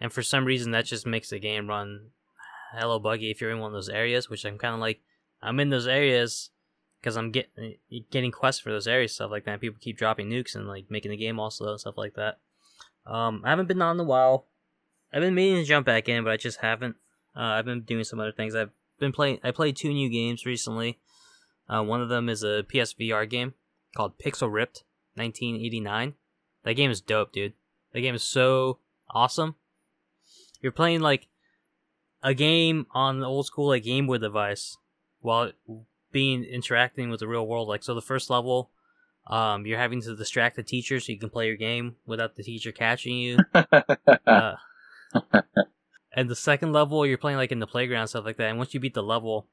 [0.00, 2.10] and for some reason that just makes the game run
[2.72, 4.28] hello buggy if you're in one of those areas.
[4.28, 5.00] Which I'm kind of like,
[5.42, 6.50] I'm in those areas
[7.00, 7.76] because I'm getting
[8.10, 9.60] getting quests for those areas stuff like that.
[9.60, 12.38] People keep dropping nukes and like making the game all slow and stuff like that.
[13.06, 14.46] Um, I haven't been on in a while.
[15.12, 16.96] I've been meaning to jump back in, but I just haven't.
[17.34, 18.54] Uh, I've been doing some other things.
[18.54, 19.38] I've been playing.
[19.42, 20.98] I played two new games recently.
[21.70, 23.54] Uh, one of them is a PSVR game
[23.96, 24.82] called Pixel Ripped
[25.14, 26.14] 1989.
[26.64, 27.52] That game is dope, dude.
[27.92, 28.78] That game is so
[29.10, 29.54] awesome.
[30.60, 31.28] You're playing like
[32.22, 34.76] a game on the old school like Game Boy device
[35.20, 35.52] while
[36.12, 37.68] being interacting with the real world.
[37.68, 38.70] Like so, the first level,
[39.28, 42.42] um, you're having to distract the teacher so you can play your game without the
[42.42, 43.38] teacher catching you.
[44.26, 44.54] Uh,
[46.12, 48.48] and the second level, you're playing like in the playground stuff like that.
[48.48, 49.48] And once you beat the level,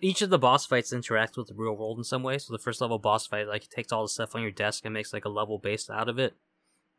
[0.00, 2.38] each of the boss fights interacts with the real world in some way.
[2.38, 4.94] So the first level boss fight, like, takes all the stuff on your desk and
[4.94, 6.34] makes like a level based out of it.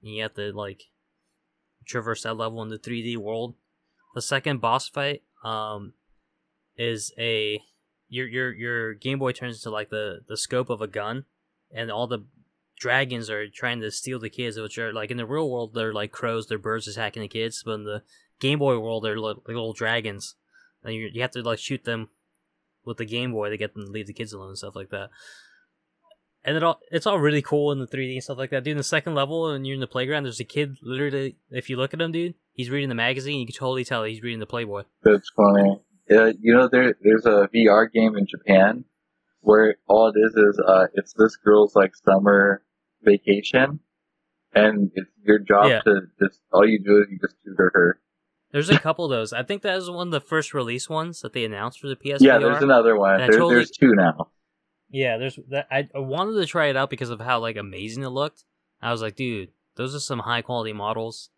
[0.02, 0.84] And you have to like
[1.86, 3.56] traverse that level in the 3D world.
[4.13, 5.94] The second boss fight, um,
[6.78, 7.62] is a
[8.10, 11.26] your your your Game Boy turns into like the the scope of a gun,
[11.72, 12.26] and all the
[12.80, 15.94] dragons are trying to steal the kids, which are like in the real world they're
[15.94, 18.04] like crows, they're birds attacking the kids, but in the
[18.40, 20.36] Game Boy world they're like little dragons,
[20.84, 22.10] and you you have to like shoot them
[22.88, 24.89] with the Game Boy to get them to leave the kids alone and stuff like
[24.89, 25.10] that.
[26.43, 28.63] And it all it's all really cool in the 3D and stuff like that.
[28.63, 31.69] Dude, in the second level and you're in the playground, there's a kid literally if
[31.69, 34.39] you look at him, dude, he's reading the magazine, you can totally tell he's reading
[34.39, 34.84] the Playboy.
[35.04, 35.82] That's funny.
[36.10, 38.86] Yeah, you know, there there's a VR game in Japan
[39.41, 42.63] where all it is is uh, it's this girl's like summer
[43.04, 43.80] vacation,
[44.54, 45.82] and it's your job Yeah.
[45.82, 48.00] to just all you do is you just tutor her.
[48.52, 49.34] There's a couple of those.
[49.34, 51.96] I think that was one of the first release ones that they announced for the
[51.96, 52.22] PSVR.
[52.22, 53.18] Yeah, there's another one.
[53.18, 54.30] There, totally- There's two now.
[54.90, 55.68] Yeah, there's that.
[55.70, 58.46] I I wanted to try it out because of how like amazing it looked.
[58.82, 61.30] I was like, dude, those are some high quality models.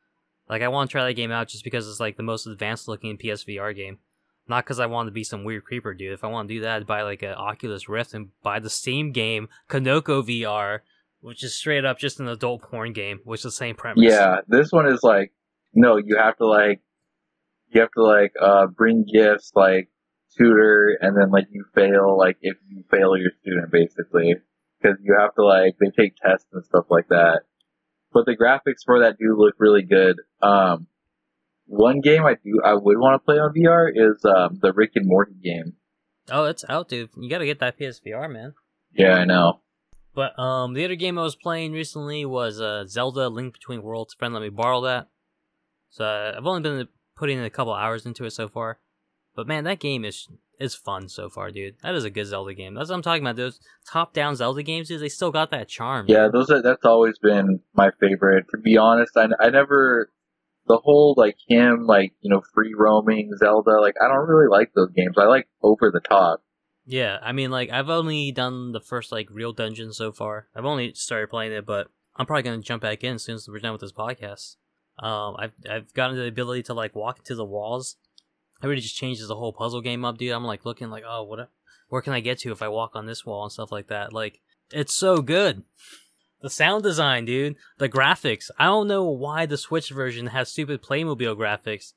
[0.48, 2.88] Like, I want to try that game out just because it's like the most advanced
[2.88, 4.00] looking PSVR game.
[4.48, 6.14] Not because I want to be some weird creeper, dude.
[6.14, 8.70] If I want to do that, I'd buy like an Oculus Rift and buy the
[8.70, 10.80] same game, Kanoko VR,
[11.22, 14.04] which is straight up just an adult porn game, which is the same premise.
[14.12, 15.34] Yeah, this one is like
[15.74, 16.82] no, you have to like
[17.70, 19.90] you have to like uh bring gifts like
[20.38, 24.36] tutor and then like you fail like if you fail your student basically
[24.82, 27.42] because you have to like they take tests and stuff like that.
[28.12, 30.18] But the graphics for that do look really good.
[30.42, 30.88] Um
[31.66, 34.92] one game I do I would want to play on VR is um the Rick
[34.96, 35.74] and Morty game.
[36.32, 37.10] Oh, it's out, dude.
[37.18, 38.54] You gotta get that PSVR, man.
[38.94, 39.62] Yeah, I know.
[40.14, 44.14] But um, the other game I was playing recently was uh, Zelda: Link Between Worlds.
[44.14, 45.08] Friend, let me borrow that.
[45.90, 46.88] So uh, I've only been
[47.20, 48.80] putting in a couple hours into it so far,
[49.36, 50.28] but man, that game is
[50.60, 51.76] is fun so far, dude.
[51.84, 52.74] That is a good Zelda game.
[52.74, 53.38] That's what I'm talking about.
[53.38, 56.06] Those top-down Zelda games, dude, they still got that charm.
[56.10, 58.46] Yeah, those are, that's always been my favorite.
[58.52, 60.12] To be honest, I, I never
[60.68, 64.72] the whole like him like you know free roaming Zelda like I don't really like
[64.76, 65.16] those games.
[65.18, 66.44] I like over the top.
[66.86, 70.48] Yeah, I mean, like I've only done the first like real dungeon so far.
[70.56, 73.48] I've only started playing it, but I'm probably gonna jump back in as soon as
[73.48, 74.56] we're done with this podcast.
[75.02, 77.98] Um, I've I've gotten the ability to like walk into the walls.
[78.62, 80.34] It really just changes the whole puzzle game up, dude.
[80.34, 81.50] I'm like looking like, oh, what?
[81.88, 84.14] Where can I get to if I walk on this wall and stuff like that?
[84.14, 85.64] Like, it's so good.
[86.42, 87.56] The sound design, dude.
[87.78, 88.50] The graphics.
[88.58, 91.94] I don't know why the Switch version has stupid Playmobil graphics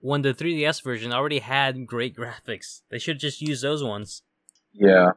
[0.00, 2.82] when the 3DS version already had great graphics.
[2.90, 4.22] They should just use those ones.
[4.72, 5.12] Yeah.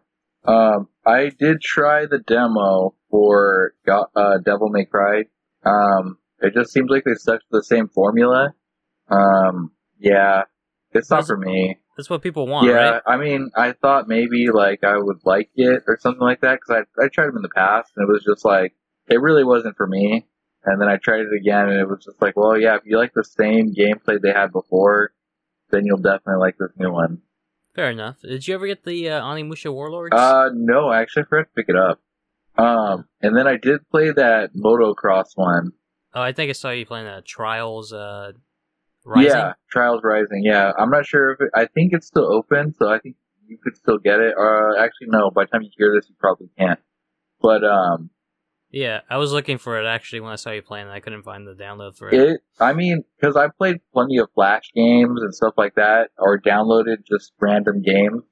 [0.46, 5.26] Um, I did try the demo for uh, Devil May Cry.
[5.66, 8.54] Um, it just seems like they stuck to the same formula.
[9.10, 10.44] Um, yeah,
[10.92, 11.80] it's not That's- for me.
[11.98, 13.02] That's what people want, yeah, right?
[13.08, 16.84] I mean, I thought maybe like I would like it or something like that because
[17.00, 18.76] I I tried them in the past and it was just like
[19.08, 20.28] it really wasn't for me.
[20.64, 23.00] And then I tried it again and it was just like, well, yeah, if you
[23.00, 25.12] like the same gameplay they had before,
[25.72, 27.24] then you'll definitely like this new one.
[27.74, 28.18] Fair enough.
[28.22, 30.14] Did you ever get the uh, Onimusha Warlords?
[30.14, 32.00] Uh, no, I actually forgot to pick it up.
[32.58, 35.72] Um, and then I did play that motocross one.
[36.14, 38.32] Oh, I think I saw you playing that Trials uh,
[39.06, 39.32] Rising.
[39.32, 40.44] Yeah, Trials Rising.
[40.44, 43.16] Yeah, I'm not sure if it, I think it's still open, so I think
[43.48, 44.34] you could still get it.
[44.38, 45.32] Or actually, no.
[45.32, 46.80] By the time you hear this, you probably can't.
[47.42, 48.10] But um,
[48.70, 50.88] Yeah, I was looking for it actually when I saw you playing.
[50.88, 52.16] I couldn't find the download for it.
[52.16, 52.42] it.
[52.60, 57.06] I mean, because I played plenty of Flash games and stuff like that, or downloaded
[57.10, 58.24] just random games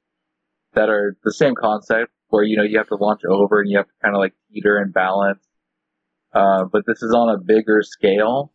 [0.74, 3.78] that are the same concept, where you know you have to launch over and you
[3.78, 5.48] have to kind of like teeter and balance.
[6.36, 8.52] Uh, but this is on a bigger scale.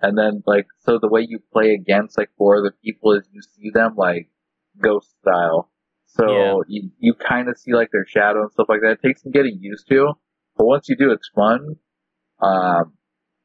[0.00, 3.40] And then like, so the way you play against like four other people is you
[3.42, 4.28] see them like
[4.82, 5.70] ghost style.
[6.06, 6.54] So Yeah.
[6.66, 8.98] you, you kind of see like their shadow and stuff like that.
[9.00, 10.14] It takes some getting used to,
[10.56, 11.76] but once you do, it's fun.
[12.40, 12.94] Um,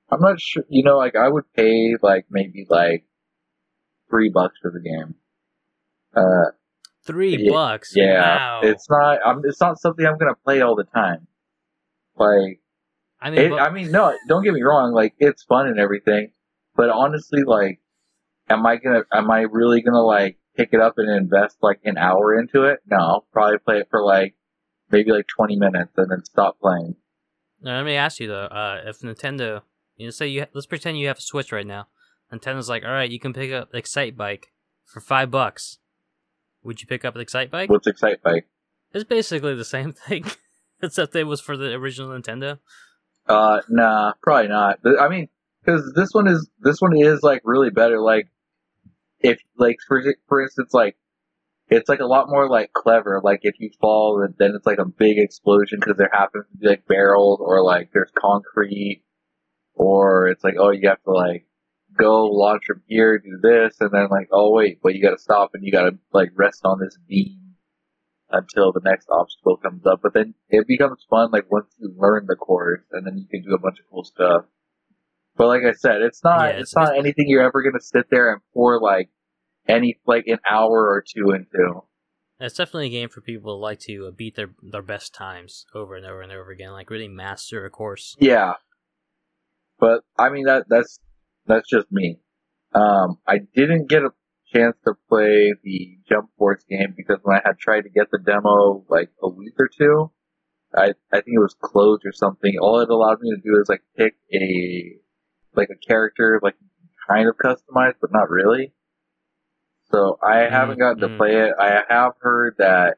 [0.10, 3.06] I'm not sure, you know, like I would pay like maybe like
[4.10, 5.16] three bucks for the game.
[6.16, 6.52] Uh,
[7.06, 7.94] Three Yeah, bucks.
[7.96, 8.62] yeah, Wow.
[8.64, 11.28] it's not, I'm, it's not something I'm gonna play all the time.
[12.18, 12.60] Like,
[13.22, 14.94] I mean, it, but- I mean, no, don't get me wrong.
[14.94, 16.32] Like, it's fun and everything,
[16.76, 17.80] but honestly, like,
[18.50, 21.98] am I gonna, am I really gonna like pick it up and invest like an
[21.98, 22.80] hour into it?
[22.90, 24.36] No, I'll probably play it for like
[24.92, 26.96] maybe like 20 minutes and then stop playing.
[27.62, 28.46] now, let me ask you though.
[28.46, 29.62] Uh, if Nintendo,
[29.96, 31.88] you know, say you, let's pretend you have a Switch right now.
[32.32, 34.44] Nintendo's like, all right, you can pick up the Excitebike
[34.86, 35.80] for five bucks.
[36.64, 37.70] Would you pick up the Excitebike?
[37.70, 38.44] What's Excitebike?
[38.94, 40.26] It's basically the same thing,
[40.82, 42.60] except it was for the original Nintendo.
[43.28, 44.80] Uh, nah, probably not.
[45.00, 45.28] I mean,
[45.64, 48.00] because this one is this one is like really better.
[48.00, 48.30] Like,
[49.20, 50.96] if like for for instance, like
[51.70, 53.22] it's like a lot more like clever.
[53.24, 56.68] Like if you fall, then- it's like a big explosion because there happens to be
[56.68, 59.04] like barrels or like there's concrete,
[59.76, 61.46] or it's like oh you have to like
[61.98, 65.20] go launch from here, do this, and then like oh wait, but you got to
[65.20, 67.47] stop and you got to like rest on this beam
[68.30, 70.00] until the next obstacle comes up.
[70.04, 73.44] But then it becomes fun like once you learn the course, and then you can
[73.48, 74.46] do a bunch of cool stuff.
[75.36, 78.10] But like I said, it's not Yeah, it's, it's- not anything you're ever gonna sit
[78.10, 79.10] there and pour like
[79.68, 81.82] any like an hour or two into.
[82.40, 85.66] It's definitely a game for people who like to uh, beat their their best times
[85.74, 88.16] over and over and over again, like really master a course.
[88.20, 88.54] Yeah.
[89.80, 91.00] But I mean that that's
[91.46, 92.20] that's just me.
[92.74, 94.10] Um, I didn't get a
[94.54, 98.20] chance to play the Jump Force game because when I had tried to get the
[98.20, 100.12] demo like a week or two,
[100.76, 102.58] I I think it was closed or something.
[102.60, 104.98] All it allowed me to do is like pick a
[105.56, 106.56] like a character like
[107.08, 108.74] kind of customized, but not really.
[109.92, 111.18] So I Mm, haven't gotten to mm.
[111.18, 111.54] play it.
[111.60, 112.98] I have heard that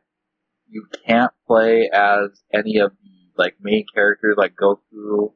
[0.68, 5.34] you can't play as any of the like main characters like Goku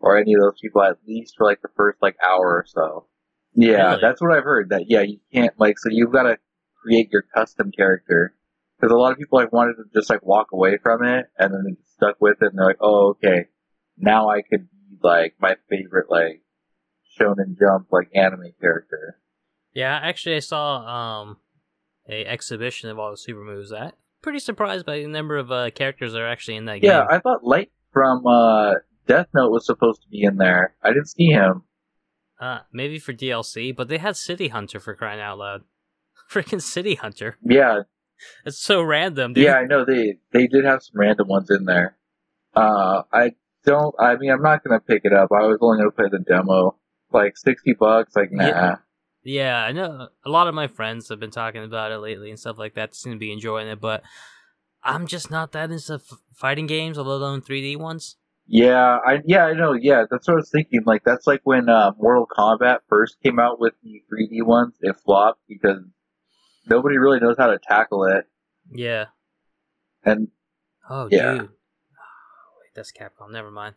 [0.00, 3.08] or any of those people at least for like the first like hour or so.
[3.54, 4.00] Yeah, Really?
[4.02, 4.70] that's what I've heard.
[4.70, 6.38] That yeah, you can't like so you've got to
[6.82, 8.34] create your custom character
[8.78, 11.54] because a lot of people like wanted to just like walk away from it and
[11.54, 13.46] then they stuck with it and they're like, oh okay,
[13.96, 16.42] now I could be like my favorite like
[17.18, 19.20] Shonen Jump like anime character.
[19.72, 21.38] Yeah, actually, I saw um
[22.08, 23.70] a exhibition of all the super moves.
[23.70, 26.90] That pretty surprised by the number of uh, characters that are actually in that game.
[26.90, 28.74] Yeah, I thought Light from uh,
[29.06, 30.74] Death Note was supposed to be in there.
[30.82, 31.62] I didn't see him.
[32.40, 35.62] Uh, maybe for DLC, but they had City Hunter for crying out loud.
[36.30, 37.36] Freaking City Hunter.
[37.44, 37.82] Yeah,
[38.44, 39.44] It's so random, dude.
[39.44, 41.96] yeah, I know they they did have some random ones in there.
[42.54, 43.94] Uh, I don't.
[43.98, 45.30] I mean, I'm not gonna pick it up.
[45.32, 46.76] I was only gonna play the demo.
[47.12, 48.14] Like sixty bucks.
[48.16, 48.46] Like nah.
[48.46, 48.76] Yeah.
[49.26, 52.38] Yeah, I know a lot of my friends have been talking about it lately and
[52.38, 52.94] stuff like that.
[52.94, 54.02] Seem to be enjoying it, but
[54.82, 58.16] I'm just not that into f- fighting games, let alone 3D ones.
[58.46, 59.72] Yeah, I yeah I know.
[59.72, 60.82] Yeah, that's what I was thinking.
[60.84, 64.74] Like that's like when uh, Mortal Kombat first came out with the 3D ones.
[64.80, 65.78] It flopped because
[66.66, 68.26] nobody really knows how to tackle it.
[68.72, 69.06] Yeah.
[70.04, 70.28] And
[70.90, 71.32] Oh, Yeah.
[71.32, 71.40] dude.
[71.40, 71.46] Oh,
[72.60, 73.30] wait, that's Capcom.
[73.32, 73.76] Never mind.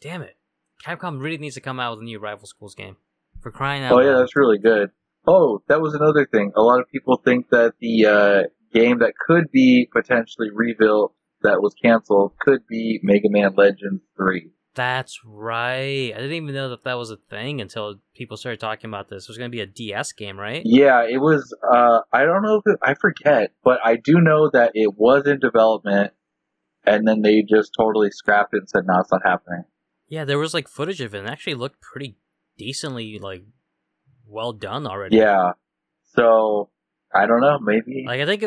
[0.00, 0.36] Damn it.
[0.84, 2.96] Capcom really needs to come out with a new Rival Schools game.
[3.40, 4.20] For crying out Oh yeah, loud.
[4.20, 4.90] that's really good.
[5.26, 6.52] Oh, that was another thing.
[6.56, 11.62] A lot of people think that the uh, game that could be potentially rebuilt that
[11.62, 14.50] was canceled could be Mega Man Legends 3.
[14.74, 16.12] That's right.
[16.14, 19.24] I didn't even know that that was a thing until people started talking about this.
[19.24, 20.62] It was going to be a DS game, right?
[20.64, 21.52] Yeah, it was.
[21.68, 25.26] Uh, I don't know if it, I forget, but I do know that it was
[25.26, 26.12] in development,
[26.86, 29.64] and then they just totally scrapped it and said, "No, it's not happening."
[30.06, 31.18] Yeah, there was like footage of it.
[31.18, 32.16] and it actually looked pretty
[32.56, 33.42] decently like
[34.28, 35.16] well done already.
[35.16, 35.52] Yeah.
[36.14, 36.70] So
[37.12, 37.58] I don't know.
[37.58, 38.04] Maybe.
[38.06, 38.44] Like I think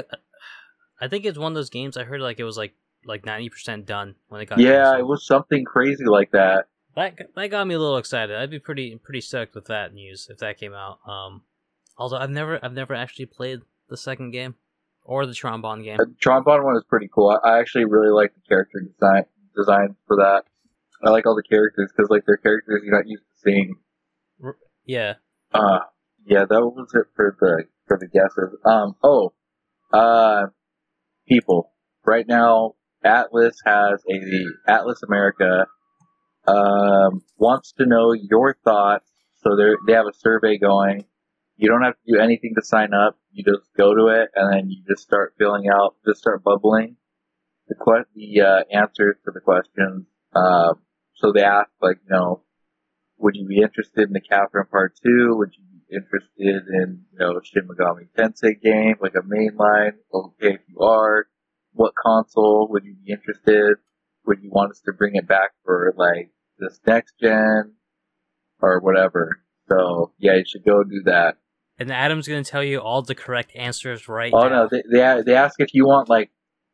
[1.01, 2.73] I think it's one of those games I heard like it was like
[3.05, 6.67] like 90% done when it got yeah, it was something crazy like that.
[6.95, 8.35] that that got me a little excited.
[8.35, 10.99] I'd be pretty pretty stoked with that news if that came out.
[11.07, 11.41] Um
[11.97, 14.55] although I've never I've never actually played the second game
[15.03, 15.97] or the Tron Bonne game.
[15.97, 17.37] The Tron Bonne one is pretty cool.
[17.43, 20.43] I, I actually really like the character design design for that.
[21.03, 23.75] I like all the characters because like they're characters you're not used to seeing.
[24.85, 25.15] Yeah.
[25.53, 25.79] Uh,
[26.25, 28.57] yeah, that was it for the for the guesses.
[28.65, 29.33] Um, oh,
[29.91, 30.47] uh,
[31.27, 31.71] people.
[32.05, 35.67] Right now, Atlus has a Atlus America
[36.47, 39.09] um, wants to know your thoughts.
[39.43, 41.05] So they they have a survey going.
[41.57, 43.17] You don't have to do anything to sign up.
[43.31, 46.97] You just go to it and then you just start filling out, just start bubbling
[47.67, 50.05] the que- the uh, answers to the questions.
[50.35, 50.81] Um,
[51.15, 52.43] so they ask like, you know,
[53.17, 55.35] would you be interested in the Catherine Part Two?
[55.37, 59.93] Would you be interested in you know Shin Megami Tensei game like a mainline?
[60.13, 61.25] Okay, if you are,
[61.73, 63.77] what console would you be interested?
[64.25, 67.73] Would you want us to bring it back for like this next gen
[68.61, 69.39] or whatever?
[69.69, 71.37] So yeah, you should go do that.
[71.79, 74.49] And Adam's going to tell you all the correct answers right Oh now.
[74.49, 76.29] no, they, they they ask if you want like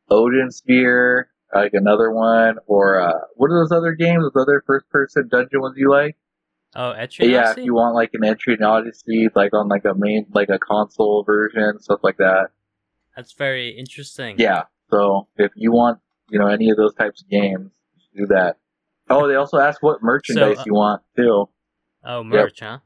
[0.10, 4.24] Odin Sphere, like another one, or uh, what are those other games?
[4.24, 6.18] Those other first person dungeon ones you like?
[6.76, 7.62] Oh, Etrian yeah, Odyssey?
[7.62, 10.60] if you want like an entry in Odyssey, like on like a main, like a
[10.60, 12.48] console version, stuff like that.
[13.16, 14.36] That's very interesting.
[14.38, 14.64] Yeah.
[14.90, 17.72] So if you want, you know, any of those types of games,
[18.16, 18.58] do that.
[19.10, 21.50] Oh, they also ask what merchandise uh, you want too.
[22.04, 22.80] Oh, merch, huh?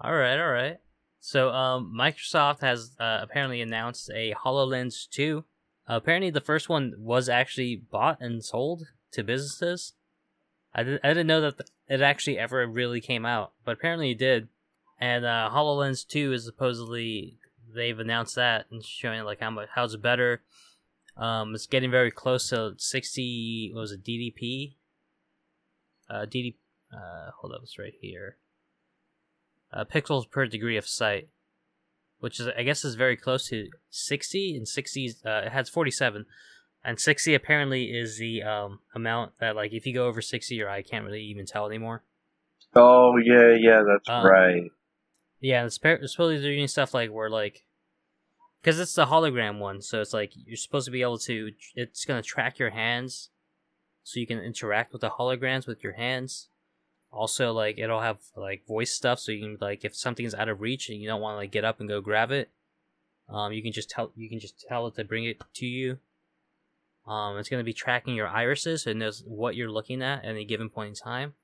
[0.00, 0.78] All right, all right.
[1.20, 5.44] So, um, Microsoft has uh, apparently announced a HoloLens 2.
[5.88, 9.92] Uh, apparently, the first one was actually bought and sold to businesses.
[10.74, 14.10] I, did, I didn't know that th- it actually ever really came out, but apparently
[14.10, 14.48] it did.
[14.98, 17.38] And uh, HoloLens 2 is supposedly
[17.74, 20.42] they've announced that and showing like how much how's it better.
[21.16, 23.70] Um, it's getting very close to 60.
[23.74, 24.74] What was it DDP?
[26.08, 26.54] Uh, DD.
[26.92, 28.36] Uh, hold up, it's right here
[29.72, 31.28] uh, pixels per degree of sight,
[32.20, 34.56] which is I guess is very close to 60.
[34.56, 36.26] And 60 uh, it has 47,
[36.84, 40.68] and 60 apparently is the um, amount that like if you go over 60, your
[40.68, 42.02] eye can't really even tell anymore.
[42.74, 44.70] Oh yeah, yeah, that's Um, right.
[45.40, 47.64] Yeah, it's par- supposedly they're doing stuff like where like
[48.62, 51.52] because it's the hologram one, so it's like you're supposed to be able to.
[51.74, 53.30] It's gonna track your hands,
[54.04, 56.48] so you can interact with the holograms with your hands.
[57.10, 60.60] Also, like it'll have like voice stuff, so you can like if something's out of
[60.60, 62.50] reach and you don't want to like get up and go grab it,
[63.28, 65.98] um, you can just tell you can just tell it to bring it to you.
[67.06, 70.44] Um, it's gonna be tracking your irises and knows what you're looking at at any
[70.44, 71.34] given point in time.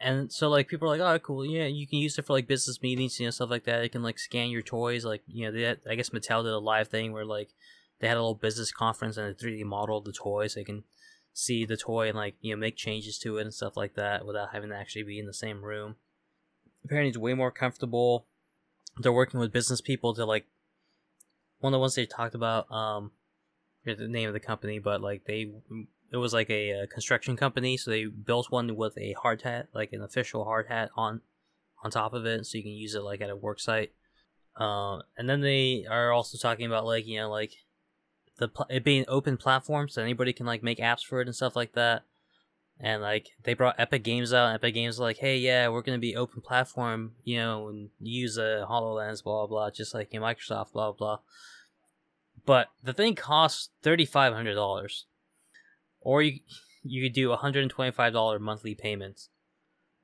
[0.00, 2.46] And so like people are like, oh cool, yeah, you can use it for like
[2.46, 3.82] business meetings, you know, stuff like that.
[3.82, 6.52] It can like scan your toys, like you know, they had, I guess Mattel did
[6.52, 7.50] a live thing where like
[7.98, 10.84] they had a little business conference and a 3D modeled the toy, so they can
[11.32, 14.26] see the toy and like you know make changes to it and stuff like that
[14.26, 15.96] without having to actually be in the same room.
[16.84, 18.26] Apparently, it's way more comfortable.
[18.98, 20.46] They're working with business people to like
[21.58, 22.70] one of the ones they talked about.
[22.70, 23.10] Um,
[23.84, 25.50] the name of the company, but like they
[26.10, 29.68] it was like a, a, construction company, so they built one with a hard hat,
[29.74, 31.20] like an official hard hat on
[31.84, 33.92] on top of it, so you can use it like at a work site.
[34.56, 37.52] Uh, and then they are also talking about like you know like
[38.38, 41.54] the it being open platform, so anybody can like make apps for it and stuff
[41.54, 42.04] like that.
[42.80, 46.16] And like they brought Epic Games out, Epic Games like, hey, yeah, we're gonna be
[46.16, 50.72] open platform, you know, and use a Hololens, blah blah blah, just like in Microsoft,
[50.72, 51.18] blah blah.
[52.46, 55.04] But the thing costs thirty five hundred dollars
[56.00, 56.40] or you
[56.82, 59.28] you could do $125 monthly payments.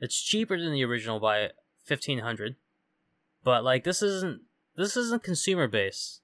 [0.00, 1.50] It's cheaper than the original by
[1.86, 2.56] 1500
[3.44, 4.40] but like this isn't
[4.74, 6.20] this isn't consumer base.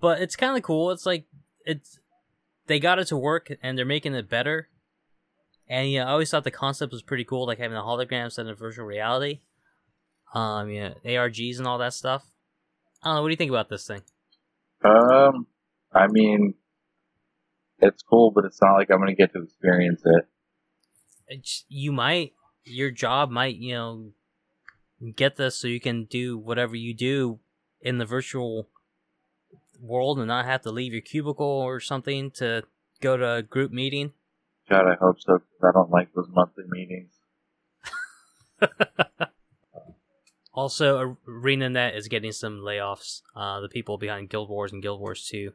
[0.00, 0.90] But it's kind of cool.
[0.90, 1.24] It's like
[1.64, 1.98] it's
[2.66, 4.68] they got it to work and they're making it better.
[5.68, 8.46] And yeah, I always thought the concept was pretty cool, like having a hologram instead
[8.46, 9.40] of virtual reality.
[10.34, 12.24] Um, yeah, ARGs and all that stuff.
[13.02, 13.22] I don't know.
[13.22, 14.02] What do you think about this thing?
[14.84, 15.46] Um,
[15.92, 16.54] I mean,
[17.78, 20.26] it's cool, but it's not like I'm going to get to experience it.
[21.28, 22.32] It's, you might,
[22.64, 24.12] your job might, you know,
[25.14, 27.40] get this so you can do whatever you do
[27.80, 28.68] in the virtual
[29.80, 32.62] world and not have to leave your cubicle or something to
[33.00, 34.12] go to a group meeting.
[34.68, 35.38] God, I hope so.
[35.38, 37.12] Cause I don't like those monthly meetings.
[40.54, 43.22] also, ArenaNet is getting some layoffs.
[43.34, 45.52] Uh, the people behind Guild Wars and Guild Wars 2.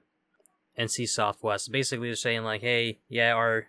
[0.78, 1.72] NCSoft West.
[1.72, 3.68] Basically, they're saying like, "Hey, yeah, our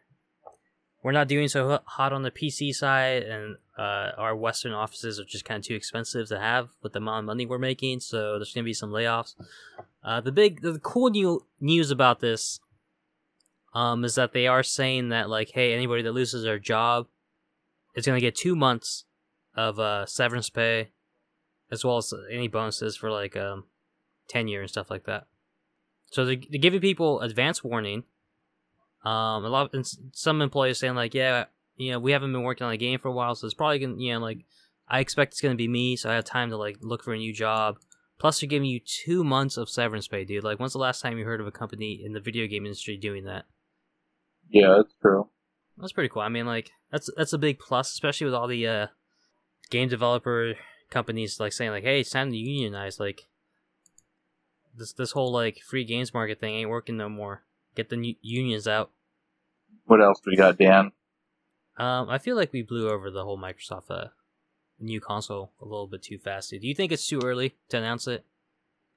[1.03, 5.24] we're not doing so hot on the PC side, and uh, our Western offices are
[5.24, 8.00] just kind of too expensive to have with the amount of money we're making.
[8.00, 9.34] So there's gonna be some layoffs."
[10.05, 12.61] Uh, the big, the cool new news about this,
[13.74, 17.07] um, is that they are saying that like, hey, anybody that loses their job
[17.94, 19.05] is gonna get two months
[19.55, 20.90] of uh, severance pay,
[21.70, 23.64] as well as any bonuses for like um,
[24.28, 25.26] tenure and stuff like that.
[26.12, 28.04] So they're, they're giving people advance warning.
[29.04, 31.46] Um, a lot of some employees saying like, yeah,
[31.76, 33.78] you know, we haven't been working on the game for a while, so it's probably
[33.78, 34.44] gonna, you know, like,
[34.88, 37.18] I expect it's gonna be me, so I have time to like look for a
[37.18, 37.78] new job.
[38.18, 40.44] Plus, they're giving you two months of severance pay, dude.
[40.44, 42.96] Like, when's the last time you heard of a company in the video game industry
[42.96, 43.46] doing that?
[44.48, 45.28] Yeah, that's true.
[45.78, 46.22] That's pretty cool.
[46.22, 48.86] I mean, like, that's that's a big plus, especially with all the uh,
[49.70, 50.54] game developer
[50.90, 53.22] companies like saying like, "Hey, it's time to unionize." Like,
[54.77, 57.43] this this whole like free games market thing ain't working no more.
[57.75, 58.91] Get the unions out.
[59.87, 60.93] What else do we got, Dan?
[61.79, 64.09] Um, I feel like we blew over the whole Microsoft uh,
[64.79, 66.51] new console a little bit too fast.
[66.51, 68.25] Do you think it's too early to announce it?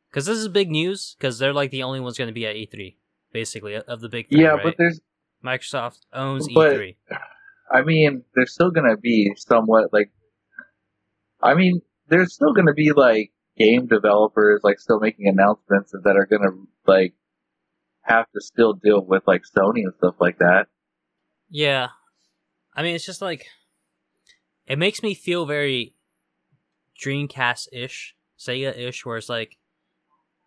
[0.09, 1.15] Because this is big news.
[1.17, 2.95] Because they're like the only ones going to be at E3,
[3.31, 4.29] basically of the big.
[4.29, 4.63] Three, yeah, right?
[4.63, 4.99] but there's
[5.43, 6.95] Microsoft owns but, E3.
[7.71, 10.11] I mean, there's still going to be somewhat like.
[11.41, 16.15] I mean, there's still going to be like game developers like still making announcements that
[16.15, 16.51] are gonna
[16.85, 17.13] like
[18.01, 20.67] have to still deal with like Sony and stuff like that.
[21.49, 21.89] Yeah.
[22.75, 23.45] I mean it's just like
[24.67, 25.93] it makes me feel very
[27.01, 29.57] Dreamcast ish, Sega ish, where it's like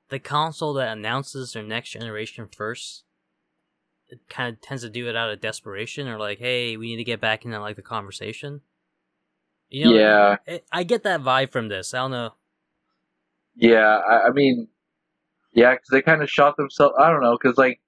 [0.09, 3.05] the console that announces their next generation first
[4.09, 6.97] it kind of tends to do it out of desperation or like, hey, we need
[6.97, 8.63] to get back into like the conversation.
[9.69, 11.93] You know, yeah, it, I get that vibe from this.
[11.93, 12.33] I don't know.
[13.59, 14.69] Yeah, I, I mean,
[15.53, 16.95] yeah, because they kind of shot themselves.
[16.99, 17.81] I don't know, because like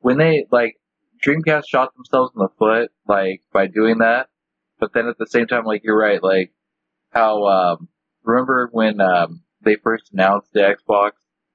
[0.00, 0.76] when they like
[1.24, 4.28] Dreamcast shot themselves in the foot like by doing that,
[4.78, 6.52] but then at the same time, like you're right, like
[7.10, 7.88] how um,
[8.24, 11.12] remember when um, they first announced the Xbox,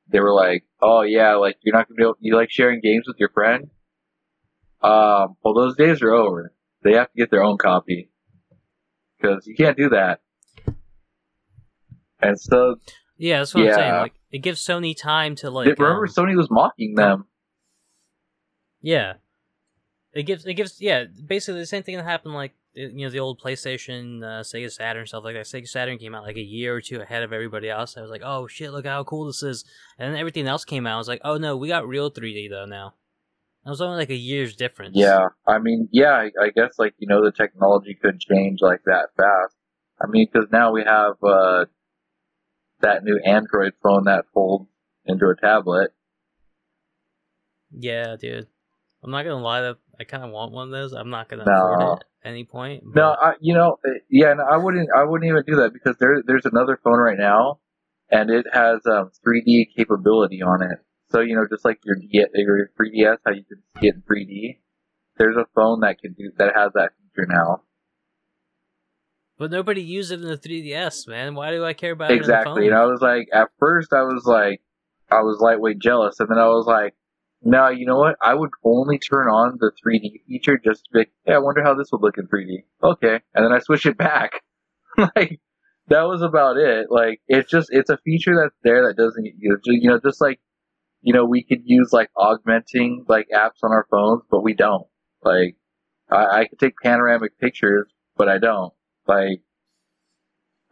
[0.08, 3.06] they were like, "Oh yeah, like you're not gonna be able, you like sharing games
[3.08, 3.70] with your friend."
[4.82, 6.56] Um, well, those days are over.
[6.84, 8.10] They have to get their own copy
[9.20, 10.22] because you can't do that.
[12.20, 12.78] And so
[13.22, 13.70] yeah, that's what yeah.
[13.70, 13.94] I'm saying.
[13.94, 15.68] Like, it gives Sony time to like.
[15.78, 17.26] Remember, um, Sony was mocking them.
[18.82, 19.14] Yeah,
[20.12, 23.20] it gives it gives yeah basically the same thing that happened like you know the
[23.20, 25.46] old PlayStation, uh, Sega Saturn stuff like that.
[25.46, 27.96] Sega Saturn came out like a year or two ahead of everybody else.
[27.96, 29.66] I was like, oh shit, look how cool this is,
[30.00, 30.96] and then everything else came out.
[30.96, 32.96] I was like, oh no, we got real 3D though now.
[33.64, 34.98] It was only like a year's difference.
[34.98, 38.82] Yeah, I mean, yeah, I, I guess like you know the technology could change like
[38.86, 39.56] that fast.
[40.02, 41.66] I mean, because now we have uh,
[42.82, 44.70] that new Android phone that folds
[45.06, 45.92] into a tablet.
[47.72, 48.48] Yeah, dude.
[49.04, 50.94] I'm not gonna lie, that I kind of want one of those.
[50.94, 51.52] I'm not gonna No.
[51.52, 52.84] afford it at any point.
[52.86, 55.98] No, I, you know, uh, yeah, no, I wouldn't, I wouldn't even do that because
[55.98, 57.60] there, there's another phone right now,
[58.12, 60.80] and it has um, 3D capability on it.
[61.10, 64.02] So you know, just like your D, your 3DS, how you can see it in
[64.04, 64.60] 3D.
[65.18, 67.64] There's a phone that can do that has that feature now.
[69.42, 71.34] But nobody used it in the 3DS, man.
[71.34, 72.66] Why do I care about Exactly.
[72.66, 74.62] it And I was like, at first, I was like,
[75.10, 76.94] I was lightweight jealous, and then I was like,
[77.42, 78.18] no, you know what?
[78.22, 81.64] I would only turn on the 3D feature just to be, like, hey, I wonder
[81.64, 82.66] how this would look in 3D.
[82.84, 84.42] Okay, and then I switch it back.
[85.16, 85.42] like
[85.88, 86.92] that was about it.
[86.92, 89.64] Like it's just it's a feature that's there that doesn't get used.
[89.66, 90.40] You know, just like
[91.02, 94.86] you know, we could use like augmenting like apps on our phones, but we don't.
[95.24, 95.56] Like
[96.12, 98.72] I, I could take panoramic pictures, but I don't.
[99.08, 99.42] Like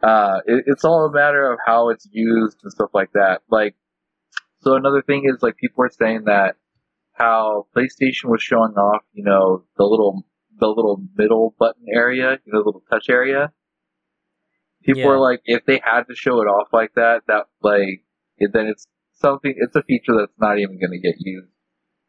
[0.02, 3.42] uh, it, it's all a matter of how it's used and stuff like that.
[3.50, 3.74] Like
[4.60, 6.56] so another thing is like people are saying that
[7.12, 10.24] how PlayStation was showing off, you know, the little
[10.58, 13.52] the little middle button area, you know, the little touch area.
[14.82, 15.08] People Yeah.
[15.08, 18.04] are like, if they had to show it off like that, that like,
[18.38, 19.54] it, then it's something.
[19.56, 21.48] It's a feature that's not even going to get used.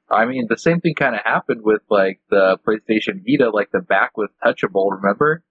[0.10, 3.80] I mean, the same thing kind of happened with like the PlayStation Vita, like the
[3.80, 4.92] back was touchable.
[4.92, 5.44] Remember?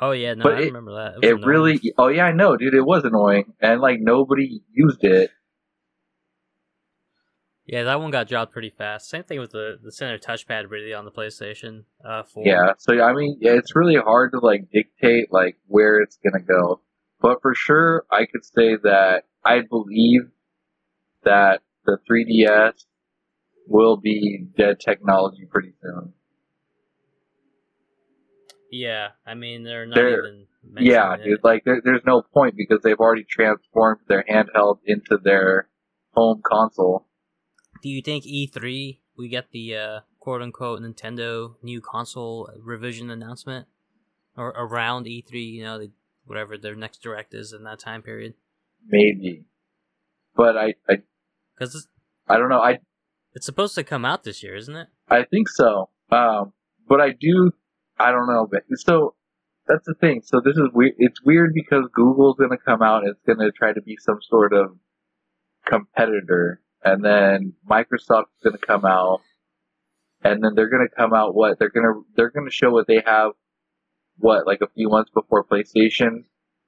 [0.00, 1.14] Oh yeah, no, But I it- remember that.
[1.20, 1.80] was It really.
[1.98, 2.74] Oh yeah, I know, dude.
[2.74, 5.30] It was annoying, and like nobody used it.
[7.66, 9.08] Yeah, that one got dropped pretty fast.
[9.08, 12.42] Same thing with the the center touchpad really on the PlayStation uh, 4.
[12.46, 16.44] Yeah, so I mean, yeah, it's really hard to like dictate like where it's gonna
[16.44, 16.80] go.
[17.20, 20.22] But for sure, I could say that I believe
[21.22, 22.84] that the 3DS
[23.66, 26.12] will be dead technology pretty soon.
[28.74, 30.46] Yeah, I mean they're not They're- even.
[30.80, 31.22] Yeah, it.
[31.24, 35.68] dude, like there, there's no point because they've already transformed their handheld into their
[36.12, 37.06] home console.
[37.82, 43.66] Do you think E3 we get the uh, quote unquote Nintendo new console revision announcement,
[44.36, 45.32] or around E3?
[45.32, 45.90] You know, they,
[46.24, 48.34] whatever their next direct is in that time period.
[48.88, 49.44] Maybe,
[50.34, 51.02] but I, I,
[51.54, 51.88] Because it's,
[52.26, 52.60] I don't know.
[52.62, 52.78] I
[53.34, 54.88] it's supposed to come out this year, isn't it?
[55.08, 55.90] I think so.
[56.10, 56.52] Um,
[56.88, 57.52] but I do,
[57.98, 58.48] I don't know.
[58.50, 59.14] But so
[59.66, 60.22] that's the thing.
[60.24, 60.94] So this is weird.
[60.98, 63.96] It's weird because Google's going to come out and it's going to try to be
[64.00, 64.76] some sort of
[65.66, 69.20] competitor, and then Microsoft's going to come out,
[70.22, 71.34] and then they're going to come out.
[71.34, 73.32] What they're going to they're going to show what they have.
[74.18, 76.24] What like a few months before PlayStation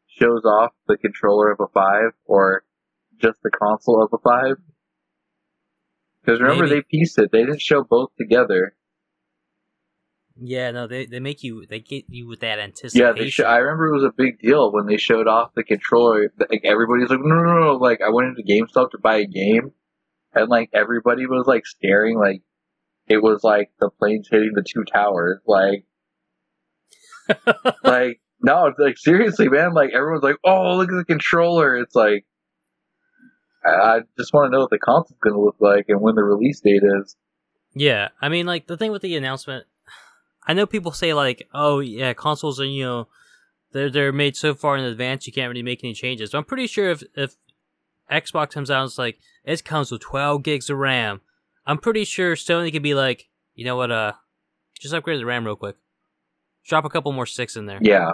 [0.07, 2.64] shows off the controller of a five or
[3.20, 4.57] just the console of a five.
[6.20, 6.77] Because remember, Maybe.
[6.77, 7.31] they pieced it.
[7.31, 8.74] They didn't show both together.
[10.39, 13.07] Yeah, no, they they make you they get you with that anticipation.
[13.07, 15.64] Yeah, they sh- I remember it was a big deal when they showed off the
[15.64, 16.30] controller.
[16.39, 17.72] Like everybody's like, no, no, no.
[17.76, 19.72] Like I went into GameStop to buy a game,
[20.34, 22.43] and like everybody was like staring, like
[23.07, 25.41] it was like the planes hitting the two towers.
[25.47, 25.84] Like,
[27.82, 29.72] like no, it's like seriously, man.
[29.72, 31.76] Like everyone's like, oh, look at the controller.
[31.76, 32.24] It's like.
[33.64, 36.14] I I just want to know what the console's going to look like and when
[36.14, 37.16] the release date is.
[37.74, 39.66] Yeah, I mean, like the thing with the announcement,
[40.47, 43.09] I know people say like, "Oh, yeah, consoles are you know,
[43.73, 46.45] they're they're made so far in advance you can't really make any changes." But I'm
[46.45, 47.35] pretty sure if if
[48.11, 51.21] Xbox comes out and it's like it comes with 12 gigs of RAM,
[51.67, 54.13] I'm pretty sure Sony could be like, you know what, uh,
[54.81, 55.77] just upgrade the RAM real quick,
[56.67, 58.13] drop a couple more sticks in there, Yeah,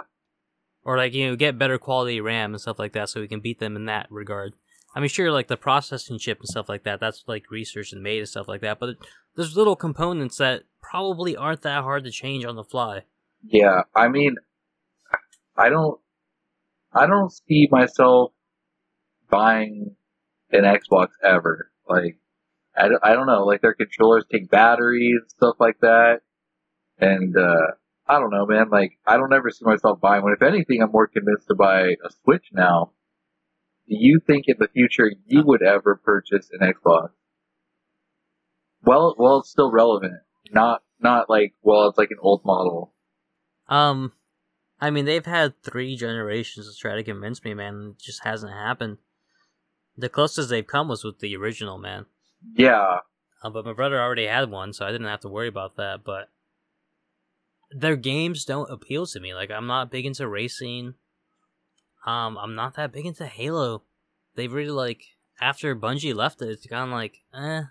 [0.83, 3.39] or like you know get better quality RAM and stuff like that, so we can
[3.41, 4.53] beat them in that regard.
[4.95, 8.03] I mean, sure, like the processing chip and stuff like that, that's like research and
[8.03, 8.95] made and stuff like that, but
[9.35, 13.03] there's little components that probably aren't that hard to change on the fly.
[13.43, 14.35] Yeah, I mean,
[15.57, 15.99] I don't,
[16.93, 18.31] I don't see myself
[19.29, 19.95] buying
[20.51, 21.71] an Xbox ever.
[21.87, 22.17] Like,
[22.75, 23.43] I don't, I don't know.
[23.45, 26.21] Like their controllers take batteries, stuff like that,
[26.99, 27.73] and uh,
[28.07, 28.69] I don't know, man.
[28.69, 30.33] Like, I don't ever see myself buying one.
[30.33, 32.91] If anything, I'm more convinced to buy a Switch now.
[33.87, 37.09] Do you think in the future you would ever purchase an Xbox?
[38.83, 40.21] Well, well, it's still relevant.
[40.51, 42.93] Not, not like, well, it's like an old model.
[43.67, 44.13] Um,
[44.79, 47.95] I mean, they've had three generations to try to convince me, man.
[47.95, 48.97] It just hasn't happened.
[49.97, 52.05] The closest they've come was with the original, man.
[52.55, 52.97] Yeah,
[53.41, 56.03] Uh, but my brother already had one, so I didn't have to worry about that.
[56.03, 56.29] But
[57.71, 59.33] their games don't appeal to me.
[59.33, 60.95] Like, I'm not big into racing.
[62.05, 63.83] Um, I'm not that big into Halo.
[64.35, 65.03] They've really like
[65.39, 67.63] after Bungie left it, it's kind of like, eh.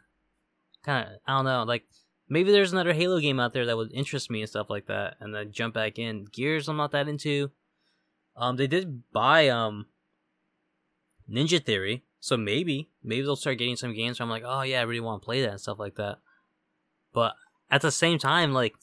[0.84, 1.84] Kind of I don't know, like
[2.28, 5.16] maybe there's another Halo game out there that would interest me and stuff like that,
[5.20, 6.26] and then jump back in.
[6.32, 7.50] Gears, I'm not that into.
[8.36, 9.86] Um, they did buy um
[11.30, 14.18] Ninja Theory, so maybe maybe they'll start getting some games.
[14.18, 16.18] Where I'm like, oh yeah, I really want to play that and stuff like that.
[17.12, 17.34] But
[17.70, 18.74] at the same time, like,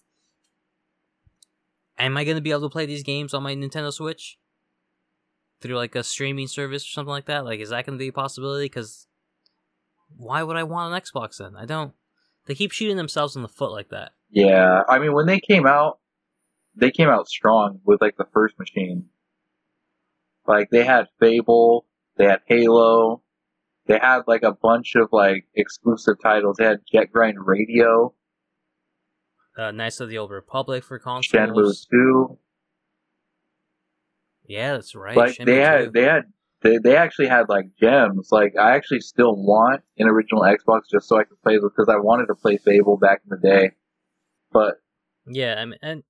[1.98, 4.38] am I gonna be able to play these games on my Nintendo Switch
[5.62, 7.46] through like a streaming service or something like that?
[7.46, 8.66] Like, is that gonna be a possibility?
[8.66, 9.08] Because
[10.18, 11.56] why would I want an Xbox then?
[11.56, 11.94] I don't.
[12.46, 14.14] They keep shooting themselves in the foot like that.
[14.32, 16.00] Yeah, I mean, when they came out,
[16.76, 19.06] they came out strong with like the first machine.
[20.48, 21.86] Like they had Fable,
[22.18, 23.22] they had Halo,
[23.86, 26.58] they had like a bunch of like exclusive titles.
[26.58, 28.14] They had Jet Grind Radio,
[29.58, 31.32] Uh, Knights of the Old Republic for consoles.
[31.32, 31.90] Shenmue.
[31.92, 32.40] Two.
[34.48, 35.16] Yeah, that's right.
[35.16, 35.60] Like Shenmue they 2.
[35.62, 36.24] had, they had,
[36.62, 38.30] they, they actually had like gems.
[38.32, 41.98] Like I actually still want an original Xbox just so I could play because I
[41.98, 43.72] wanted to play Fable back in the day.
[44.52, 44.76] But
[45.26, 46.04] Yeah, I mean, and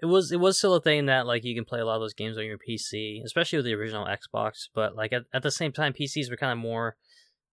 [0.00, 2.00] it was it was still a thing that like you can play a lot of
[2.00, 4.68] those games on your PC, especially with the original Xbox.
[4.74, 6.96] But like at, at the same time, PCs were kind of more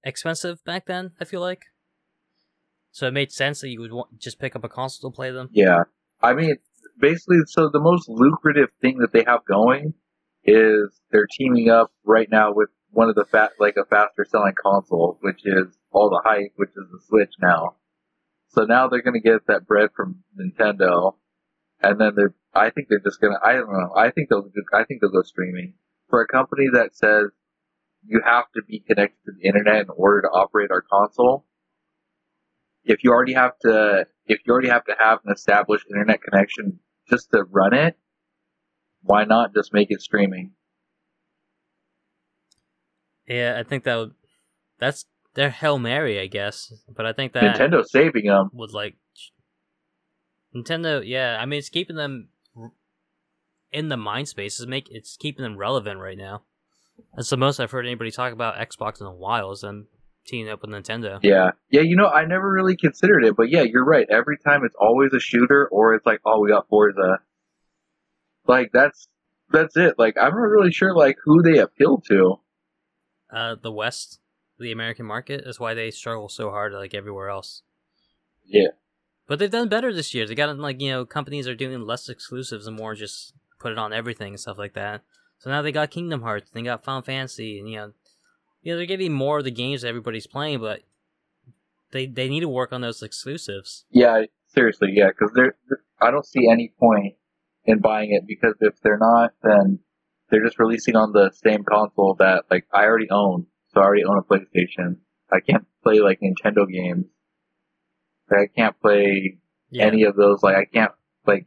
[0.03, 1.11] expensive back then.
[1.21, 1.61] I feel like,
[2.91, 5.29] so it made sense that you would want, just pick up a console to play
[5.29, 5.49] them.
[5.51, 5.83] Yeah.
[6.21, 6.55] I mean,
[6.99, 9.93] basically, so the most lucrative thing that they have going
[10.43, 14.53] is they're teaming up right now with one of the fat, like a faster selling
[14.61, 17.75] console, which is all the hype, which is the Switch now.
[18.49, 21.13] So now they're to get that bread from Nintendo,
[21.81, 24.83] and then they're, I think they're just to, I don't know, I think they'll, I
[24.85, 25.75] think they'll go streaming.
[26.09, 27.29] For a company that says
[28.05, 31.45] you have to be connected to the internet in order to operate our console,
[32.83, 36.79] if you already have to if you already have to have an established internet connection
[37.09, 37.97] just to run it,
[39.01, 40.51] why not just make it streaming?
[43.27, 44.13] Yeah, I think that would
[44.79, 46.73] that's their hail mary, I guess.
[46.93, 48.49] But I think that Nintendo saving them.
[48.53, 48.95] would like
[50.55, 51.01] Nintendo.
[51.05, 52.29] Yeah, I mean it's keeping them
[53.71, 54.59] in the mind space.
[54.59, 56.43] It's make it's keeping them relevant right now.
[57.15, 59.51] That's the most I've heard anybody talk about Xbox in a while.
[59.51, 59.87] Is them
[60.29, 61.19] teaming up with Nintendo.
[61.21, 61.81] Yeah, yeah.
[61.81, 64.07] You know, I never really considered it, but yeah, you're right.
[64.09, 67.19] Every time it's always a shooter, or it's like, oh, we got Forza.
[68.49, 69.07] Like that's
[69.51, 69.99] that's it.
[69.99, 72.39] Like I'm not really sure like who they appeal to.
[73.31, 74.19] Uh, the West,
[74.57, 77.61] the American market, is why they struggle so hard like everywhere else.
[78.43, 78.69] Yeah.
[79.27, 80.25] But they've done better this year.
[80.25, 83.77] They got like you know companies are doing less exclusives and more just put it
[83.77, 85.01] on everything and stuff like that.
[85.37, 87.91] So now they got Kingdom Hearts, and they got Final Fantasy, and you know,
[88.63, 90.81] you know they're getting more of the games that everybody's playing, but
[91.91, 93.85] they they need to work on those exclusives.
[93.91, 95.55] Yeah, seriously, yeah, because there,
[96.01, 97.13] I don't see any point
[97.65, 99.79] in buying it because if they're not, then
[100.29, 103.47] they're just releasing on the same console that like I already own.
[103.73, 104.97] So I already own a PlayStation.
[105.31, 107.05] I can't play like Nintendo games.
[108.29, 109.37] Like, I can't play
[109.69, 110.41] Yeah, any of those.
[110.43, 110.91] Like I can't
[111.25, 111.45] like.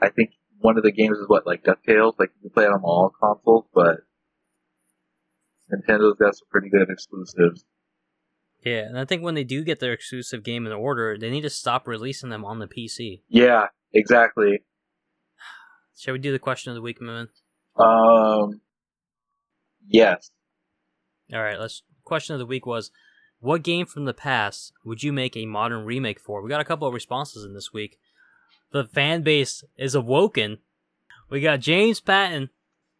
[0.00, 2.14] I think one of the games is what like Ducktales.
[2.18, 4.00] Like you can play it on all consoles, but
[5.72, 7.64] Nintendo's got some pretty good exclusives.
[8.64, 11.42] yeah, and I think when they do get their exclusive game in order, they need
[11.42, 13.22] to stop releasing them on the PC.
[13.28, 14.62] Yeah, exactly.
[15.96, 17.28] Shall we do the question of the week, man?
[17.76, 18.60] Um.
[19.86, 20.30] Yes.
[21.32, 21.82] All right, let's.
[22.04, 22.90] Question of the week was,
[23.38, 26.42] what game from the past would you make a modern remake for?
[26.42, 27.98] We got a couple of responses in this week.
[28.72, 30.58] The fan base is awoken.
[31.30, 32.50] We got James Patton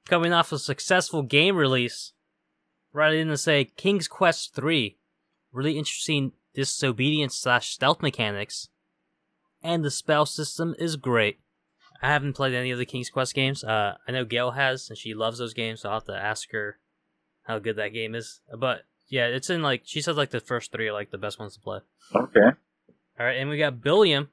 [0.06, 2.12] coming off a successful game release,
[2.92, 4.98] right in to say King's Quest Three,
[5.52, 8.68] really interesting disobedience slash stealth mechanics,
[9.62, 11.40] and the spell system is great.
[12.02, 13.62] I haven't played any of the King's Quest games.
[13.62, 15.82] Uh, I know Gail has, and she loves those games.
[15.82, 16.78] So I'll have to ask her
[17.44, 18.40] how good that game is.
[18.58, 21.38] But yeah, it's in like she says like the first three are like the best
[21.38, 21.80] ones to play.
[22.14, 22.56] Okay.
[23.20, 24.30] All right, and we got Billiam.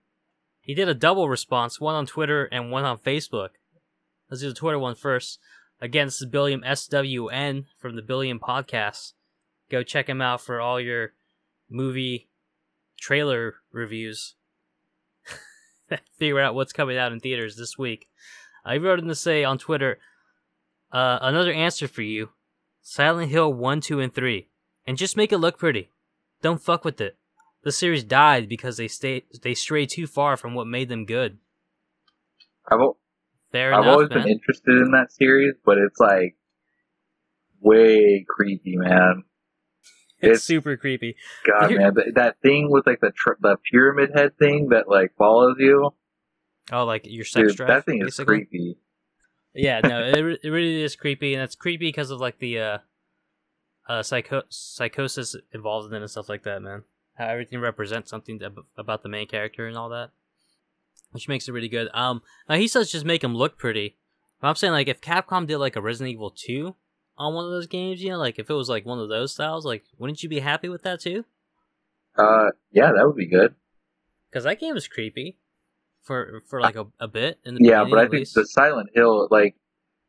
[0.61, 3.49] He did a double response, one on Twitter and one on Facebook.
[4.29, 5.39] Let's do the Twitter one first.
[5.81, 9.13] Again, this is Billiam SWN from the Billiam Podcast.
[9.69, 11.13] Go check him out for all your
[11.69, 12.29] movie
[12.99, 14.35] trailer reviews.
[16.17, 18.07] Figure out what's coming out in theaters this week.
[18.65, 19.99] I wrote in to say on Twitter,
[20.91, 22.29] uh, another answer for you
[22.81, 24.47] Silent Hill 1, 2, and 3.
[24.85, 25.91] And just make it look pretty.
[26.41, 27.17] Don't fuck with it.
[27.63, 31.37] The series died because they stay they strayed too far from what made them good.
[32.67, 32.79] I've
[33.51, 34.19] Fair I've enough, always man.
[34.23, 36.37] been interested in that series, but it's like
[37.59, 39.23] way creepy, man.
[40.21, 41.15] It's, it's- super creepy.
[41.45, 44.87] God, Here- man, that, that thing with like the tr- the pyramid head thing that
[44.89, 45.91] like follows you,
[46.71, 47.67] Oh, like your sex dude, drive.
[47.69, 48.77] that thing is creepy.
[49.55, 52.59] Yeah, no, it, re- it really is creepy, and it's creepy because of like the
[52.59, 52.77] uh,
[53.87, 56.83] uh, psycho- psychosis involved in it and stuff like that, man.
[57.15, 60.11] how everything represents something ab- about the main character and all that,
[61.11, 61.89] which makes it really good.
[61.95, 63.97] Um, now he says just make him look pretty.
[64.39, 66.75] But I'm saying like if Capcom did like a Resident Evil 2
[67.19, 69.33] on one of those games, you know, like if it was like one of those
[69.33, 71.25] styles, like wouldn't you be happy with that too?
[72.17, 73.53] Uh, yeah, that would be good.
[74.31, 75.37] Because that game is creepy
[76.01, 78.35] for for like a, a bit in the Yeah, but I think least.
[78.35, 79.55] the Silent Hill, like,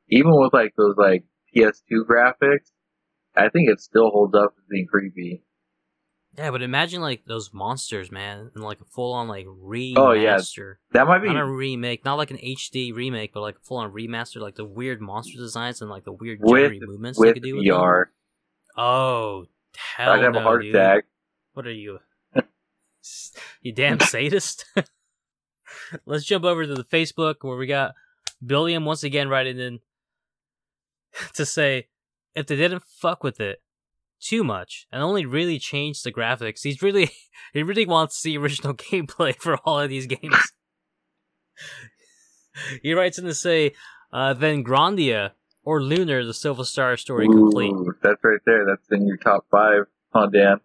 [0.09, 2.71] even with like those like PS2 graphics,
[3.37, 5.43] I think it still holds up as being creepy.
[6.41, 9.99] Yeah, but imagine like those monsters, man, and like a full on like remaster.
[9.99, 10.41] Oh, yeah.
[10.93, 11.29] That might be.
[11.29, 14.55] Not a remake, not like an HD remake, but like a full on remaster, like
[14.55, 18.07] the weird monster designs and like the weird With- movements they could do with them.
[18.75, 19.45] Oh,
[19.77, 20.75] hell I'd have no, a heart dude.
[20.75, 21.05] attack.
[21.53, 21.99] What are you?
[23.61, 24.65] you damn sadist.
[26.07, 27.95] Let's jump over to the Facebook where we got
[28.45, 29.81] Billiam once again writing in
[31.35, 31.89] to say
[32.35, 33.61] if they didn't fuck with it
[34.21, 37.11] too much and only really changed the graphics, he's really
[37.53, 40.53] he really wants the original gameplay for all of these games.
[42.83, 43.73] he writes in to say,
[44.13, 45.33] uh, then Grandia
[45.65, 47.75] or Lunar, the Silver Star story complete.
[48.03, 48.65] That's right there.
[48.67, 49.85] That's in your top five.
[50.13, 50.61] Huh, Dan?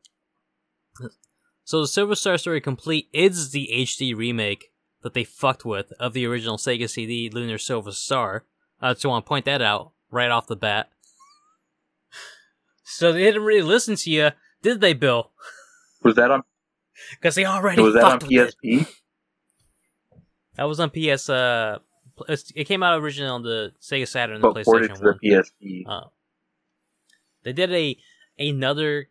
[1.65, 6.13] So the Silver Star Story Complete is the HD remake that they fucked with of
[6.13, 8.45] the original Sega CD Lunar Silver Star.
[8.95, 10.89] So I want to point that out right off the bat.
[12.87, 14.29] So they didn't really listen to you,
[14.61, 15.31] did they, Bill?
[16.03, 16.43] Was that on?
[17.19, 18.23] Because they already Was that on it.
[18.63, 18.87] PSP?
[20.55, 21.29] That was on PS.
[21.29, 21.79] Uh,
[22.55, 25.19] it came out originally on the Sega Saturn and the ported PlayStation to One.
[25.21, 25.83] the PSP.
[25.89, 26.07] Uh,
[27.43, 27.97] they did a
[28.39, 29.09] another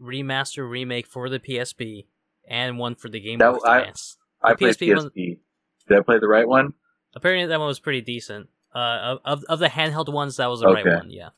[0.00, 2.06] remaster remake for the PSP
[2.48, 4.18] and one for the Game Boy Advance.
[4.42, 6.74] I the played PSP one- Did I play the right one?
[7.14, 8.48] Apparently, that one was pretty decent.
[8.74, 11.10] Uh, of of, of the handheld ones, that was the right one.
[11.10, 11.30] Yeah.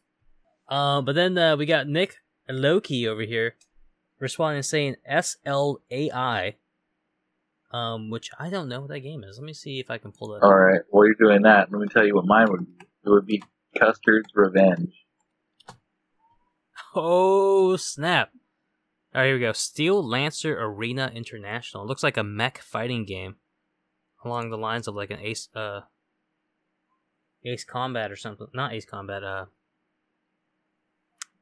[0.69, 2.17] Uh, but then uh, we got Nick
[2.49, 3.57] Loki over here
[4.21, 6.57] responding saying S L A I.
[7.71, 9.39] Um, which I don't know what that game is.
[9.39, 10.43] Let me see if I can pull that.
[10.43, 10.57] All up.
[10.57, 10.81] right.
[10.89, 12.87] While you're doing that, let me tell you what mine would be.
[13.05, 13.43] It would be
[13.79, 14.95] Custer's Revenge.
[16.95, 18.31] Oh snap!
[19.15, 19.53] All right, here we go.
[19.53, 21.85] Steel Lancer Arena International.
[21.85, 23.37] It looks like a mech fighting game,
[24.25, 25.81] along the lines of like an Ace, uh,
[27.45, 28.47] Ace Combat or something.
[28.55, 29.23] Not Ace Combat.
[29.23, 29.45] Uh,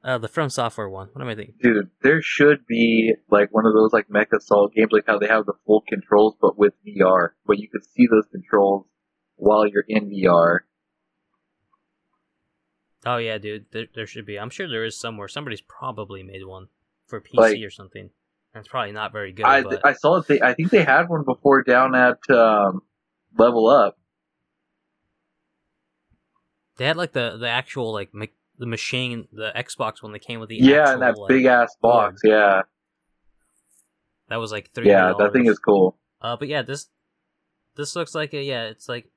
[0.05, 1.09] uh, the From Software one.
[1.13, 1.55] What am I thinking?
[1.61, 5.27] Dude, there should be like one of those like Mecha Assault games, like how they
[5.27, 8.87] have the full controls but with VR, but you could see those controls
[9.37, 10.61] while you're in VR.
[13.05, 13.67] Oh yeah, dude.
[13.73, 14.39] There, there should be.
[14.39, 15.29] I'm sure there is somewhere.
[15.29, 16.69] Somebody's probably made one
[17.07, 18.11] for PC Like- or something.
[18.55, 19.45] And it's probably not very good.
[19.45, 20.27] I but I saw it.
[20.29, 22.81] They, I think they had one before down at um,
[23.37, 23.99] Level Up.
[26.79, 28.25] they had like the the actual like ma-
[28.59, 31.45] the machine, the Xbox one that came with the Yeah, actual, and that like, big
[31.45, 32.21] ass box.
[32.25, 32.63] Yeah,
[34.29, 34.89] that was like three.
[34.89, 35.99] yeah, that thing is cool.
[36.21, 36.87] Uh, but yeah, this
[37.77, 38.65] this looks like a yeah.
[38.65, 39.11] It's like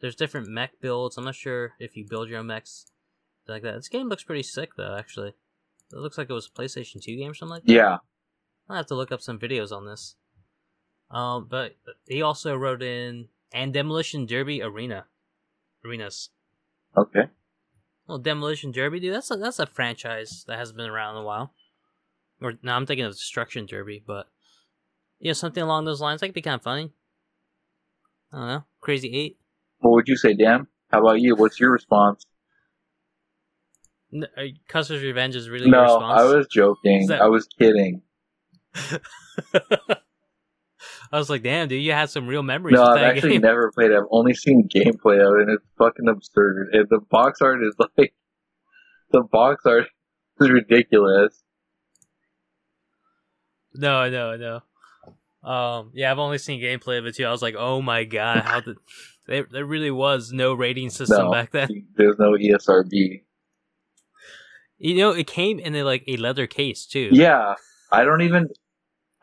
[0.00, 1.16] there's different mech builds.
[1.16, 2.86] I'm not sure if you build your own mechs
[3.48, 3.74] like that.
[3.74, 4.96] This game looks pretty sick though.
[4.96, 5.30] Actually,
[5.92, 7.72] it looks like it was a PlayStation 2 game or something like that.
[7.72, 7.96] Yeah,
[8.68, 10.16] I'll have to look up some videos on this.
[11.10, 15.06] Um, but he also wrote in and Demolition Derby Arena,
[15.84, 16.30] arenas.
[16.96, 17.28] okay.
[18.06, 21.24] Well, Demolition Derby, dude, that's a that's a franchise that hasn't been around in a
[21.24, 21.52] while.
[22.40, 24.26] Or now I'm thinking of Destruction Derby, but
[25.18, 26.20] yeah, you know, something along those lines.
[26.20, 26.92] That could be kind of funny.
[28.32, 29.38] I don't know, Crazy Eight.
[29.78, 30.66] What would you say, Dan?
[30.92, 31.34] How about you?
[31.34, 32.24] What's your response?
[34.12, 36.20] N- are you- Custer's Revenge is really your no, response.
[36.20, 37.06] I was joking.
[37.08, 38.02] That- I was kidding.
[41.12, 43.42] I was like, damn, dude, you had some real memories No, I've that actually game.
[43.42, 43.96] never played it.
[43.96, 46.70] I've only seen gameplay of it, and it's fucking absurd.
[46.72, 48.14] And the box art is like,
[49.12, 49.86] the box art
[50.40, 51.42] is ridiculous.
[53.74, 54.62] No, I know, I know.
[55.48, 57.24] Um, yeah, I've only seen gameplay of it too.
[57.24, 58.76] I was like, oh my god, how did
[59.26, 59.46] there?
[59.50, 61.68] There really was no rating system No, back then.
[61.96, 63.22] there's no ESRB.
[64.78, 67.10] You know, it came in a, like a leather case too.
[67.12, 67.54] Yeah,
[67.92, 68.48] I don't even,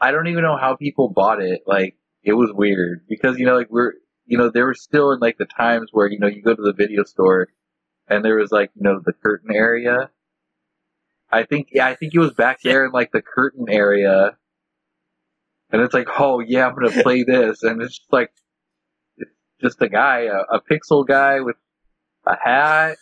[0.04, 1.62] I don't even know how people bought it.
[1.66, 3.94] Like, it was weird because you know, like we're,
[4.26, 6.62] you know, there were still in like the times where you know you go to
[6.62, 7.48] the video store,
[8.10, 10.10] and there was like you know the curtain area.
[11.32, 14.38] I think, yeah, I think it was back there in like the curtain area,
[15.72, 18.32] and it's like, oh yeah, I'm gonna play this, and it's just like,
[19.18, 19.32] it's
[19.62, 21.56] just a guy, a, a pixel guy with
[22.28, 22.98] a hat.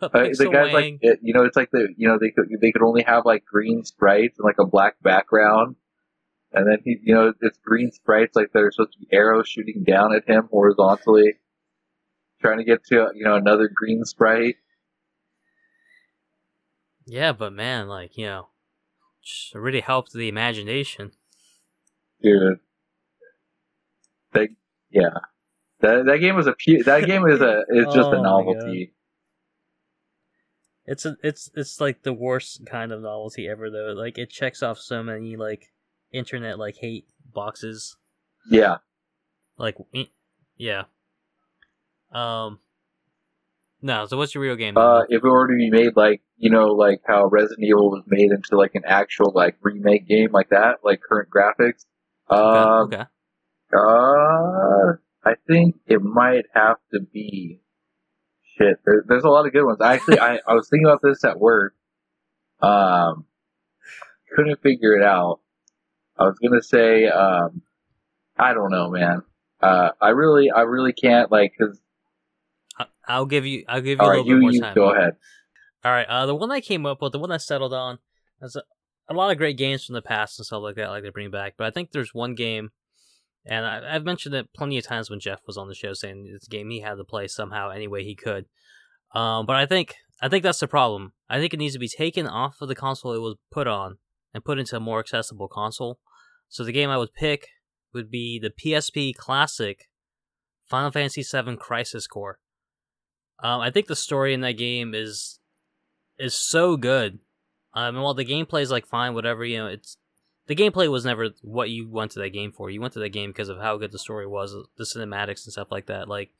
[0.00, 2.30] A Uh, the pixel guy's like, it, you know, it's like the, you know, they
[2.30, 5.74] could they could only have like green sprites and like a black background,
[6.54, 9.82] and then he, you know, it's green sprites like there's supposed to be arrows shooting
[9.84, 11.34] down at him horizontally,
[12.40, 14.56] trying to get to you know another green sprite.
[17.06, 18.48] Yeah, but man, like you know,
[19.54, 21.12] it really helped the imagination.
[22.22, 22.60] dude.
[24.32, 24.48] That
[24.90, 25.10] yeah,
[25.80, 28.94] that that game was a pu- that game is a is just Oh a novelty.
[30.86, 33.92] It's a, it's it's like the worst kind of novelty ever though.
[33.96, 35.72] Like it checks off so many like
[36.14, 37.96] internet like hate boxes.
[38.50, 38.76] Yeah,
[39.58, 40.04] Like eh,
[40.56, 40.84] yeah.
[42.12, 42.60] Um.
[43.82, 44.78] No, so what's your real game?
[44.78, 48.04] uh, if it were to be made like you know like how Resident Evil was
[48.06, 51.84] made into like an actual like remake game like that, like current graphics.
[52.30, 52.96] Um, okay.
[52.96, 53.04] okay.
[53.76, 54.96] Uh,
[55.26, 57.60] I think it might have to be.
[58.56, 59.80] Shit, there, there's a lot of good ones.
[59.82, 61.74] Actually, I, I was thinking about this at work.
[62.62, 63.26] Um,
[64.36, 65.40] couldn't figure it out.
[66.18, 67.62] I was gonna say, um,
[68.36, 69.22] I don't know, man.
[69.60, 71.80] Uh, I really, I really can't like, cause
[72.78, 74.60] I- I'll give you I'll give you all a right, little you, bit more you
[74.60, 74.74] time.
[74.74, 75.16] go ahead.
[75.84, 77.98] All right, uh, the one I came up with, the one I settled on,
[78.40, 78.62] there's a,
[79.08, 81.30] a lot of great games from the past and stuff like that, like they bring
[81.30, 81.54] back.
[81.58, 82.70] But I think there's one game,
[83.44, 86.24] and I, I've mentioned it plenty of times when Jeff was on the show, saying
[86.32, 88.46] this game he had to play somehow any way he could.
[89.14, 91.12] Um, but I think I think that's the problem.
[91.28, 93.98] I think it needs to be taken off of the console it was put on
[94.34, 96.00] and put into a more accessible console.
[96.48, 97.48] So the game I would pick
[97.94, 99.88] would be the PSP classic
[100.66, 102.40] Final Fantasy VII Crisis Core.
[103.42, 105.38] Um, I think the story in that game is
[106.18, 107.20] is so good.
[107.72, 109.96] Um, and while the gameplay is like fine, whatever you know, it's
[110.46, 112.70] the gameplay was never what you went to that game for.
[112.70, 115.52] You went to that game because of how good the story was, the cinematics and
[115.52, 116.08] stuff like that.
[116.08, 116.30] Like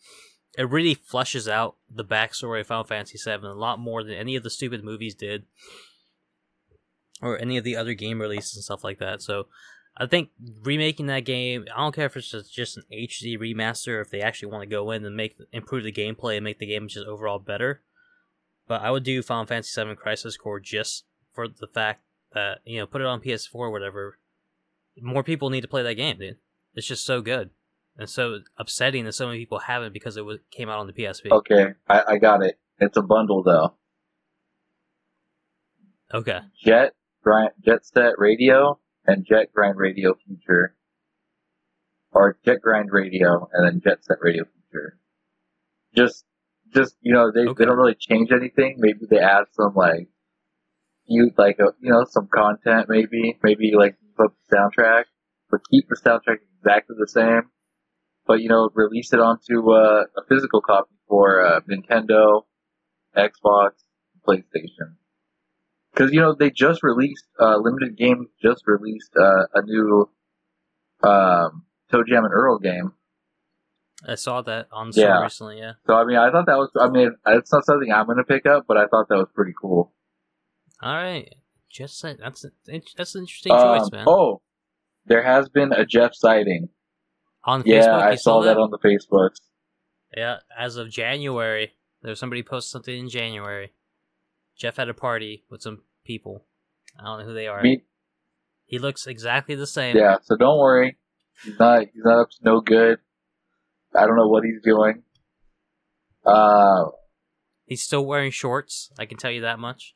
[0.57, 4.37] it really fleshes out the backstory of Final Fantasy VII a lot more than any
[4.37, 5.45] of the stupid movies did,
[7.23, 9.23] or any of the other game releases and stuff like that.
[9.23, 9.47] So
[9.97, 10.31] I think
[10.63, 14.51] remaking that game, I don't care if it's just, an HD remaster, if they actually
[14.51, 17.39] want to go in and make improve the gameplay and make the game just overall
[17.39, 17.83] better.
[18.67, 22.03] But I would do Final Fantasy VII Crisis Core just for the fact
[22.33, 24.19] that you know put it on PS4 or whatever.
[25.01, 26.39] More people need to play that game, dude.
[26.75, 27.51] It's just so good
[27.97, 30.93] and so upsetting that so many people haven't because it was, came out on the
[30.93, 31.31] PSP.
[31.31, 32.59] Okay, I, I got it.
[32.79, 33.75] It's a bundle though.
[36.13, 36.41] Okay.
[36.65, 36.95] Jet
[37.25, 40.77] Grind, Jet Set Radio and Jet Grind Radio Future,
[42.13, 44.99] or Jet Grind Radio and then Jet Set Radio Future.
[45.97, 46.25] Just,
[46.75, 47.55] just you know, they Okay.
[47.59, 48.77] they don't really change anything.
[48.79, 50.09] Maybe they add some like,
[51.07, 52.89] you like a, you know some content.
[52.89, 55.05] Maybe maybe like put the soundtrack,
[55.51, 57.51] but keep the soundtrack exactly the same.
[58.27, 62.43] But you know, release it onto uh, a physical copy for uh, Nintendo,
[63.17, 63.71] Xbox,
[64.27, 64.97] PlayStation.
[65.95, 70.11] Because you know they just released uh, limited game just released uh, a new
[71.03, 72.93] um, Toe Jam and Earl game.
[74.07, 75.23] I saw that on store Yeah.
[75.23, 75.59] recently.
[75.59, 75.73] Yeah.
[75.87, 76.71] So I mean, I thought that was.
[76.79, 79.29] I mean, it's not something I'm going to pick up, but I thought that was
[79.35, 79.93] pretty cool.
[80.83, 81.33] All right.
[81.71, 82.53] Just that's that's an
[83.25, 84.05] interesting Um, choice, man.
[84.09, 84.43] oh,
[85.07, 86.69] there has been a Jeff sighting.
[87.45, 89.41] on Facebook, Yeah, I you saw that that on the Facebooks.
[90.17, 91.73] Yeah, as of January,
[92.03, 93.73] there's somebody posted something in January.
[94.57, 96.45] Jeff had a party with some people.
[96.99, 97.63] I don't know who they are.
[97.63, 97.83] Me,
[98.67, 99.97] He looks exactly the same.
[99.97, 100.17] yeah.
[100.23, 100.97] So don't worry,
[101.45, 101.81] he's not.
[101.93, 102.99] He's not up to no good.
[103.95, 105.03] I don't know what he's doing.
[106.25, 106.87] Uh,
[107.67, 108.91] He's still wearing shorts.
[108.99, 109.95] I can tell you that much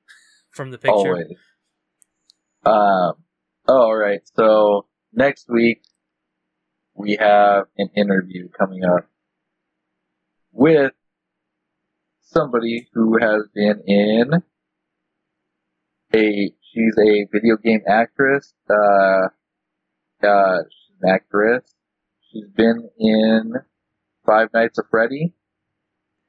[0.50, 0.92] from the picture.
[0.94, 1.26] always.
[2.64, 3.14] Um.
[3.68, 4.20] Oh, all right.
[4.34, 5.82] So next week
[6.94, 9.08] we have an interview coming up
[10.52, 10.92] with
[12.26, 14.30] somebody who has been in
[16.14, 16.52] a.
[16.72, 18.52] She's a video game actress.
[18.68, 19.28] Uh,
[20.26, 21.74] uh, she's an actress.
[22.30, 23.54] She's been in
[24.26, 25.32] Five Nights at Freddy.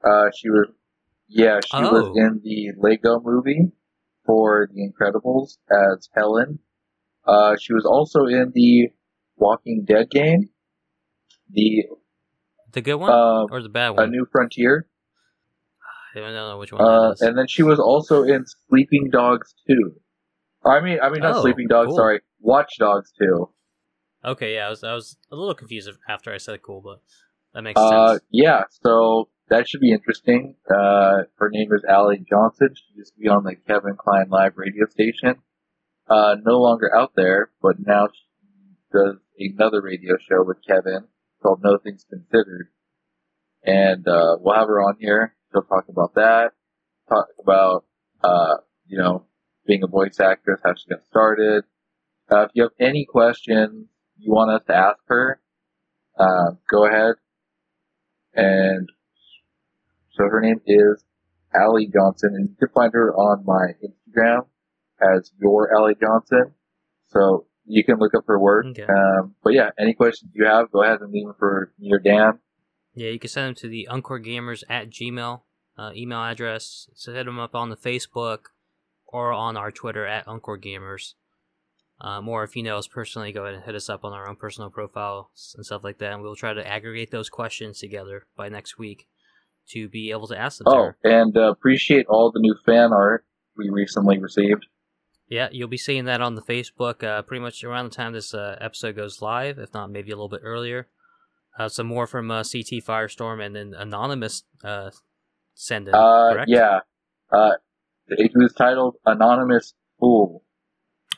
[0.03, 0.67] Uh, she was,
[1.27, 1.91] yeah, she Oh.
[1.91, 3.73] was in the Lego movie
[4.25, 6.59] for The Incredibles as Helen.
[7.25, 8.89] Uh, she was also in the
[9.35, 10.49] Walking Dead game,
[11.49, 11.87] the
[12.71, 14.05] The good one uh, or the bad one?
[14.05, 14.07] A?
[14.07, 14.87] New Frontier,
[16.23, 19.93] I don't know which one uh, and then she was also in Sleeping Dogs 2.
[20.65, 21.87] I mean, I mean not Oh, Sleeping Dogs.
[21.87, 21.95] cool.
[21.97, 23.49] Sorry, Watch Dogs 2.
[24.25, 27.01] Okay, yeah, I was I was a little confused after I said cool, but
[27.53, 28.23] that makes Uh, sense.
[28.31, 30.55] yeah, so that should be interesting.
[30.69, 32.69] Uh, her name is Ally Johnson.
[32.75, 35.35] She used to be on the Kevin Klein Live radio station.
[36.09, 38.25] Uh, no longer out there, but now she
[38.91, 41.05] does another radio show with Kevin
[41.41, 42.69] called No Things Considered.
[43.63, 45.35] And, uh, we'll have her on here.
[45.61, 46.51] Talk about that.
[47.09, 47.85] Talk about,
[48.23, 49.25] uh, you know,
[49.65, 51.63] being a voice actress, how she got started.
[52.29, 53.87] Uh, if you have any questions
[54.17, 55.39] you want us to ask her,
[56.19, 57.15] uh, go ahead
[58.33, 58.89] and
[60.11, 61.03] so her name is
[61.53, 64.47] Ally Johnson, and you can find her on my Instagram
[65.15, 66.53] as your Ally Johnson.
[67.07, 68.65] So you can look up her work.
[68.67, 68.83] Okay.
[68.83, 71.99] Um, but yeah, any questions you have, go ahead and leave them for me or
[71.99, 72.39] Dan.
[72.95, 75.41] Yeah, you can send them to the uncoregamers at gmail
[75.77, 76.89] uh, email address.
[76.95, 78.39] So hit them up on the Facebook
[79.05, 81.13] or on our Twitter at uncoregamers.
[81.99, 84.29] Um, or if you know us personally, go ahead and hit us up on our
[84.29, 88.27] own personal profiles and stuff like that, and we'll try to aggregate those questions together
[88.35, 89.07] by next week
[89.69, 90.67] to be able to ask them.
[90.67, 90.97] Oh, her.
[91.03, 93.25] and uh, appreciate all the new fan art
[93.57, 94.67] we recently received.
[95.27, 98.33] Yeah, you'll be seeing that on the Facebook uh, pretty much around the time this
[98.33, 100.87] uh, episode goes live, if not maybe a little bit earlier.
[101.57, 104.91] Uh, some more from uh, CT Firestorm and then Anonymous uh,
[105.57, 106.49] send in, Uh, correct?
[106.49, 106.79] yeah.
[107.31, 107.53] Uh,
[108.07, 110.43] it was titled Anonymous Fool.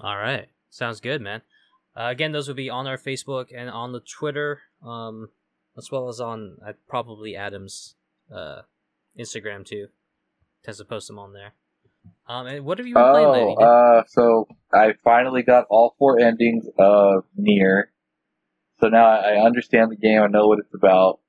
[0.01, 0.47] All right.
[0.69, 1.41] Sounds good, man.
[1.95, 5.29] Uh, again, those will be on our Facebook and on the Twitter, um,
[5.77, 7.95] as well as on uh, probably Adam's
[8.33, 8.61] uh,
[9.19, 9.87] Instagram too.
[10.63, 11.53] Tends to post them on there.
[12.27, 13.55] Um, and what have you been playing lately?
[13.59, 17.85] Oh, uh, so I finally got all four endings of NieR.
[18.79, 20.21] So now I understand the game.
[20.21, 21.19] I know what it's about.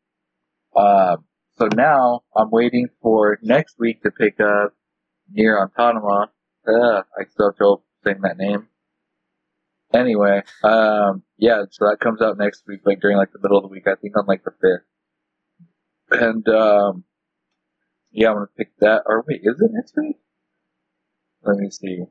[0.75, 1.17] Uh,
[1.61, 4.75] so now I'm waiting for next week to pick up
[5.37, 6.29] NieR Autonoma.
[6.67, 8.69] Uh, I still have trouble saying that name.
[9.93, 13.65] Anyway, um, yeah, so that comes out next week, like during like the middle of
[13.65, 13.87] the week.
[13.87, 16.21] I think on like the fifth.
[16.23, 17.05] And um,
[18.11, 19.03] yeah, I'm gonna pick that.
[19.05, 20.17] Or wait, is it next week?
[21.43, 22.05] Let me see.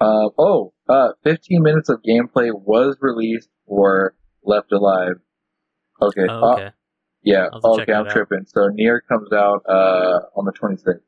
[0.00, 5.16] Uh, oh, uh, 15 minutes of gameplay was released for Left Alive.
[6.00, 6.26] Okay.
[6.28, 6.70] oh, uh, okay.
[7.24, 7.48] Yeah.
[7.52, 8.12] I'll have to check Okay, I'm out.
[8.12, 8.44] tripping.
[8.46, 11.00] So NieR comes out uh on the 26th.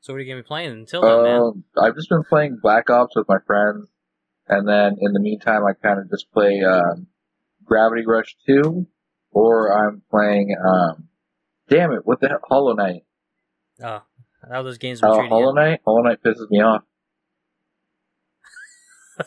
[0.00, 1.40] so what are you gonna be playing until then, man?
[1.40, 3.88] Um, I've just been playing Black Ops with my friends,
[4.48, 7.06] and then in the meantime, I kind of just play um,
[7.64, 8.86] Gravity Rush 2,
[9.30, 10.54] or I'm playing.
[10.62, 11.08] Um,
[11.68, 12.00] damn it!
[12.04, 12.40] What the hell?
[12.48, 13.02] Hollow Knight.
[13.82, 14.02] Oh,
[14.50, 15.52] how those games been Oh, treating Hollow?
[15.52, 15.80] Knight.
[15.84, 16.82] Hollow Knight pisses me off.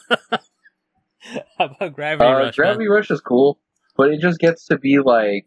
[1.58, 2.96] how about Gravity Uh, Rush, Gravity man?
[2.96, 3.60] Rush is cool,
[3.96, 5.46] but it just gets to be like,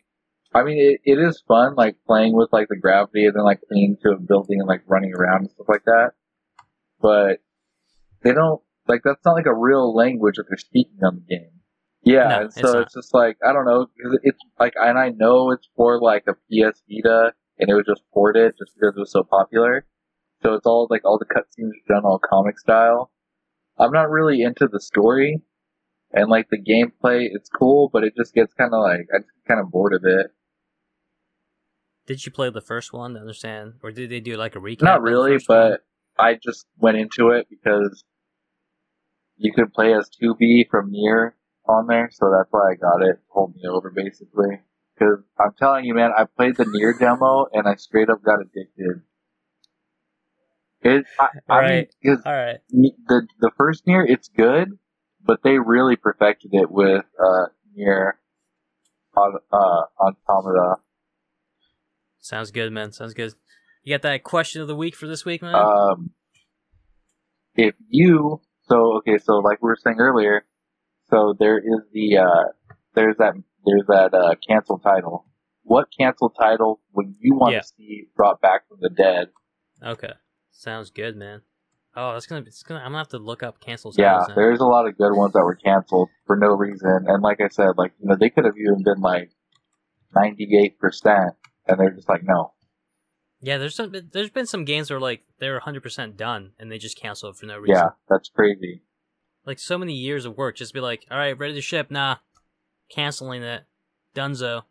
[0.53, 3.61] I mean, it, it is fun, like playing with like the gravity and then like
[3.69, 6.11] clinging to a building and like running around and stuff like that.
[7.01, 7.39] But
[8.23, 11.51] they don't like that's not like a real language that they're speaking on the game.
[12.03, 12.83] Yeah, No, and so not.
[12.83, 13.87] it's just like I don't know.
[14.23, 18.03] It's like, and I know it's for like a PS Vita, and it was just
[18.13, 19.87] ported just because it was so popular.
[20.43, 23.13] So it's all like all the cutscenes are done all comic style.
[23.79, 25.43] I'm not really into the story,
[26.13, 29.47] and like the gameplay, it's cool, but it just gets kind of like I just
[29.47, 30.33] kind of bored of it.
[32.11, 34.83] Did you play the first one to understand, or did they do like a recap?
[34.83, 35.71] Not really, first one?
[35.71, 35.85] but
[36.19, 38.03] I just went into it because
[39.37, 41.35] you could play as 2B from NieR
[41.69, 43.21] on there, so that's why I got it.
[43.29, 44.59] Hold me over, basically.
[44.99, 48.41] Because I'm telling you, man, I played the NieR demo and I straight up got
[48.41, 49.03] addicted.
[50.83, 51.95] It, I, I Right.
[52.05, 52.59] 'cause all right.
[52.71, 54.77] the the first NieR, it's good,
[55.25, 57.47] but they really perfected it with uh,
[57.79, 58.15] NieR
[59.15, 60.81] on uh, Automata.
[62.21, 62.93] Sounds good, man.
[62.93, 63.35] Sounds good.
[63.83, 65.55] You got that question of the week for this week, man?
[65.55, 66.11] Um,
[67.55, 70.45] if you so okay, so like we were saying earlier,
[71.09, 72.45] so there is the uh,
[72.95, 75.27] there's that there's that uh, cancel title.
[75.63, 77.61] What cancel title would you want Yeah.
[77.61, 79.29] to see brought back from the dead?
[79.83, 80.13] okay.
[80.53, 81.41] Sounds good, man.
[81.97, 82.49] Oh, that's gonna be.
[82.49, 82.81] It's gonna.
[82.81, 84.35] I'm gonna have to look up cancel Yeah, now.
[84.35, 87.49] there's a lot of good ones that were canceled for no reason, and like I
[87.49, 89.31] said, like you know they could have even been like
[90.15, 91.35] ninety eight percent,
[91.67, 92.53] and they're just like no.
[93.41, 93.95] Yeah, there's some.
[94.13, 97.37] There's been some games where like they're 100 percent done and they just cancel it
[97.37, 97.77] for no reason.
[97.77, 98.83] Yeah, that's crazy.
[99.47, 101.91] Like so many years of work, just be like, all right, ready to ship.
[101.91, 102.17] Nah,
[102.91, 103.65] canceling it.
[104.15, 104.63] Dunzo.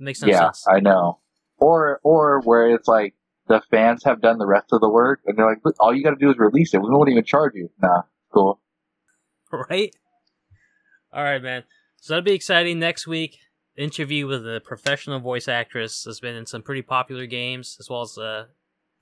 [0.00, 0.64] Makes no yeah, sense.
[0.68, 1.18] I know.
[1.58, 3.14] Or or where it's like
[3.48, 6.04] the fans have done the rest of the work, and they're like, "Look, all you
[6.04, 6.82] got to do is release it.
[6.82, 8.60] We won't even charge you." Nah, cool.
[9.70, 9.94] right?
[11.12, 11.64] All right, man.
[11.96, 13.38] So that'll be exciting next week.
[13.78, 18.02] Interview with a professional voice actress that's been in some pretty popular games, as well
[18.02, 18.46] as uh,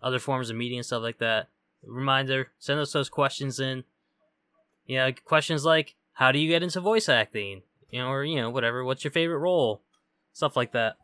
[0.02, 1.48] other forms of media and stuff like that.
[1.82, 3.84] Reminder: send us those questions in.
[4.84, 8.36] You know, questions like, "How do you get into voice acting?" You know, or you
[8.36, 8.84] know, whatever.
[8.84, 9.80] What's your favorite role?
[10.34, 10.98] Stuff like that.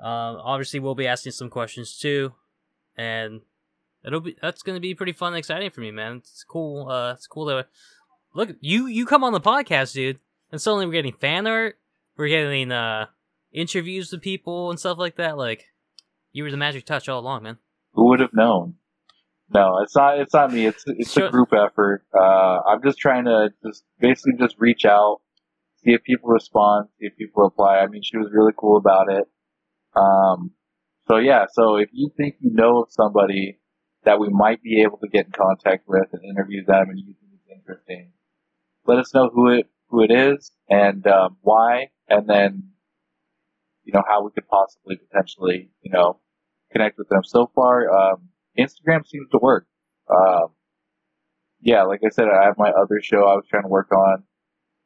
[0.00, 2.34] Um, obviously, we'll be asking some questions too,
[2.96, 3.40] and
[4.04, 6.18] it'll be that's going to be pretty fun and exciting for me, man.
[6.18, 6.88] It's cool.
[6.88, 7.66] Uh, it's cool that
[8.34, 10.20] look you you come on the podcast, dude,
[10.52, 11.79] and suddenly we're getting fan art.
[12.20, 13.06] We're getting uh
[13.50, 15.38] interviews with people and stuff like that.
[15.38, 15.64] Like
[16.32, 17.56] you were the magic touch all along, man.
[17.94, 18.74] Who would have known?
[19.52, 20.20] No, it's not.
[20.20, 20.66] It's not me.
[20.66, 21.28] It's it's Sure.
[21.28, 22.04] a group effort.
[22.14, 25.22] Uh, I'm just trying to just basically just reach out,
[25.82, 27.78] see if people respond, see if people reply.
[27.78, 29.24] I mean, she was really cool about it.
[29.96, 30.50] Um,
[31.08, 31.46] so yeah.
[31.50, 33.60] So if you think you know of somebody
[34.04, 37.14] that we might be able to get in contact with and interview them, and you
[37.14, 38.12] think it's interesting,
[38.84, 42.64] let us know who it who it is and um, why, and then
[43.84, 46.20] you know how we could possibly potentially you know
[46.72, 47.22] connect with them.
[47.24, 49.66] So far, um, Instagram seems to work.
[50.10, 50.48] Um,
[51.60, 54.24] yeah, like I said, I have my other show I was trying to work on.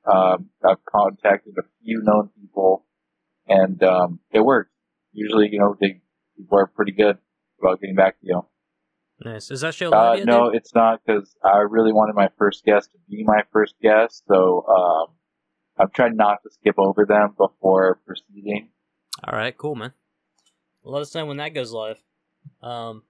[0.07, 2.85] Um, I've contacted a few known people,
[3.49, 4.71] and um, it works.
[5.13, 6.01] Usually, you know, they
[6.51, 7.17] work pretty good
[7.61, 8.43] about getting back to you.
[9.25, 9.51] Nice.
[9.51, 10.27] Is that show Uh, live yet?
[10.27, 14.25] no, it's not because I really wanted my first guest to be my first guest,
[14.27, 15.15] so um,
[15.77, 18.71] I've tried not to skip over them before proceeding.
[19.25, 19.93] All right, cool, man.
[20.83, 21.97] Let us know when that goes live.
[22.63, 23.03] Um,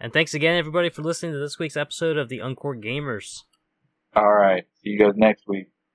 [0.00, 3.42] and thanks again, everybody, for listening to this week's episode of the Uncore Gamers.
[4.16, 5.71] All right, see you guys next week.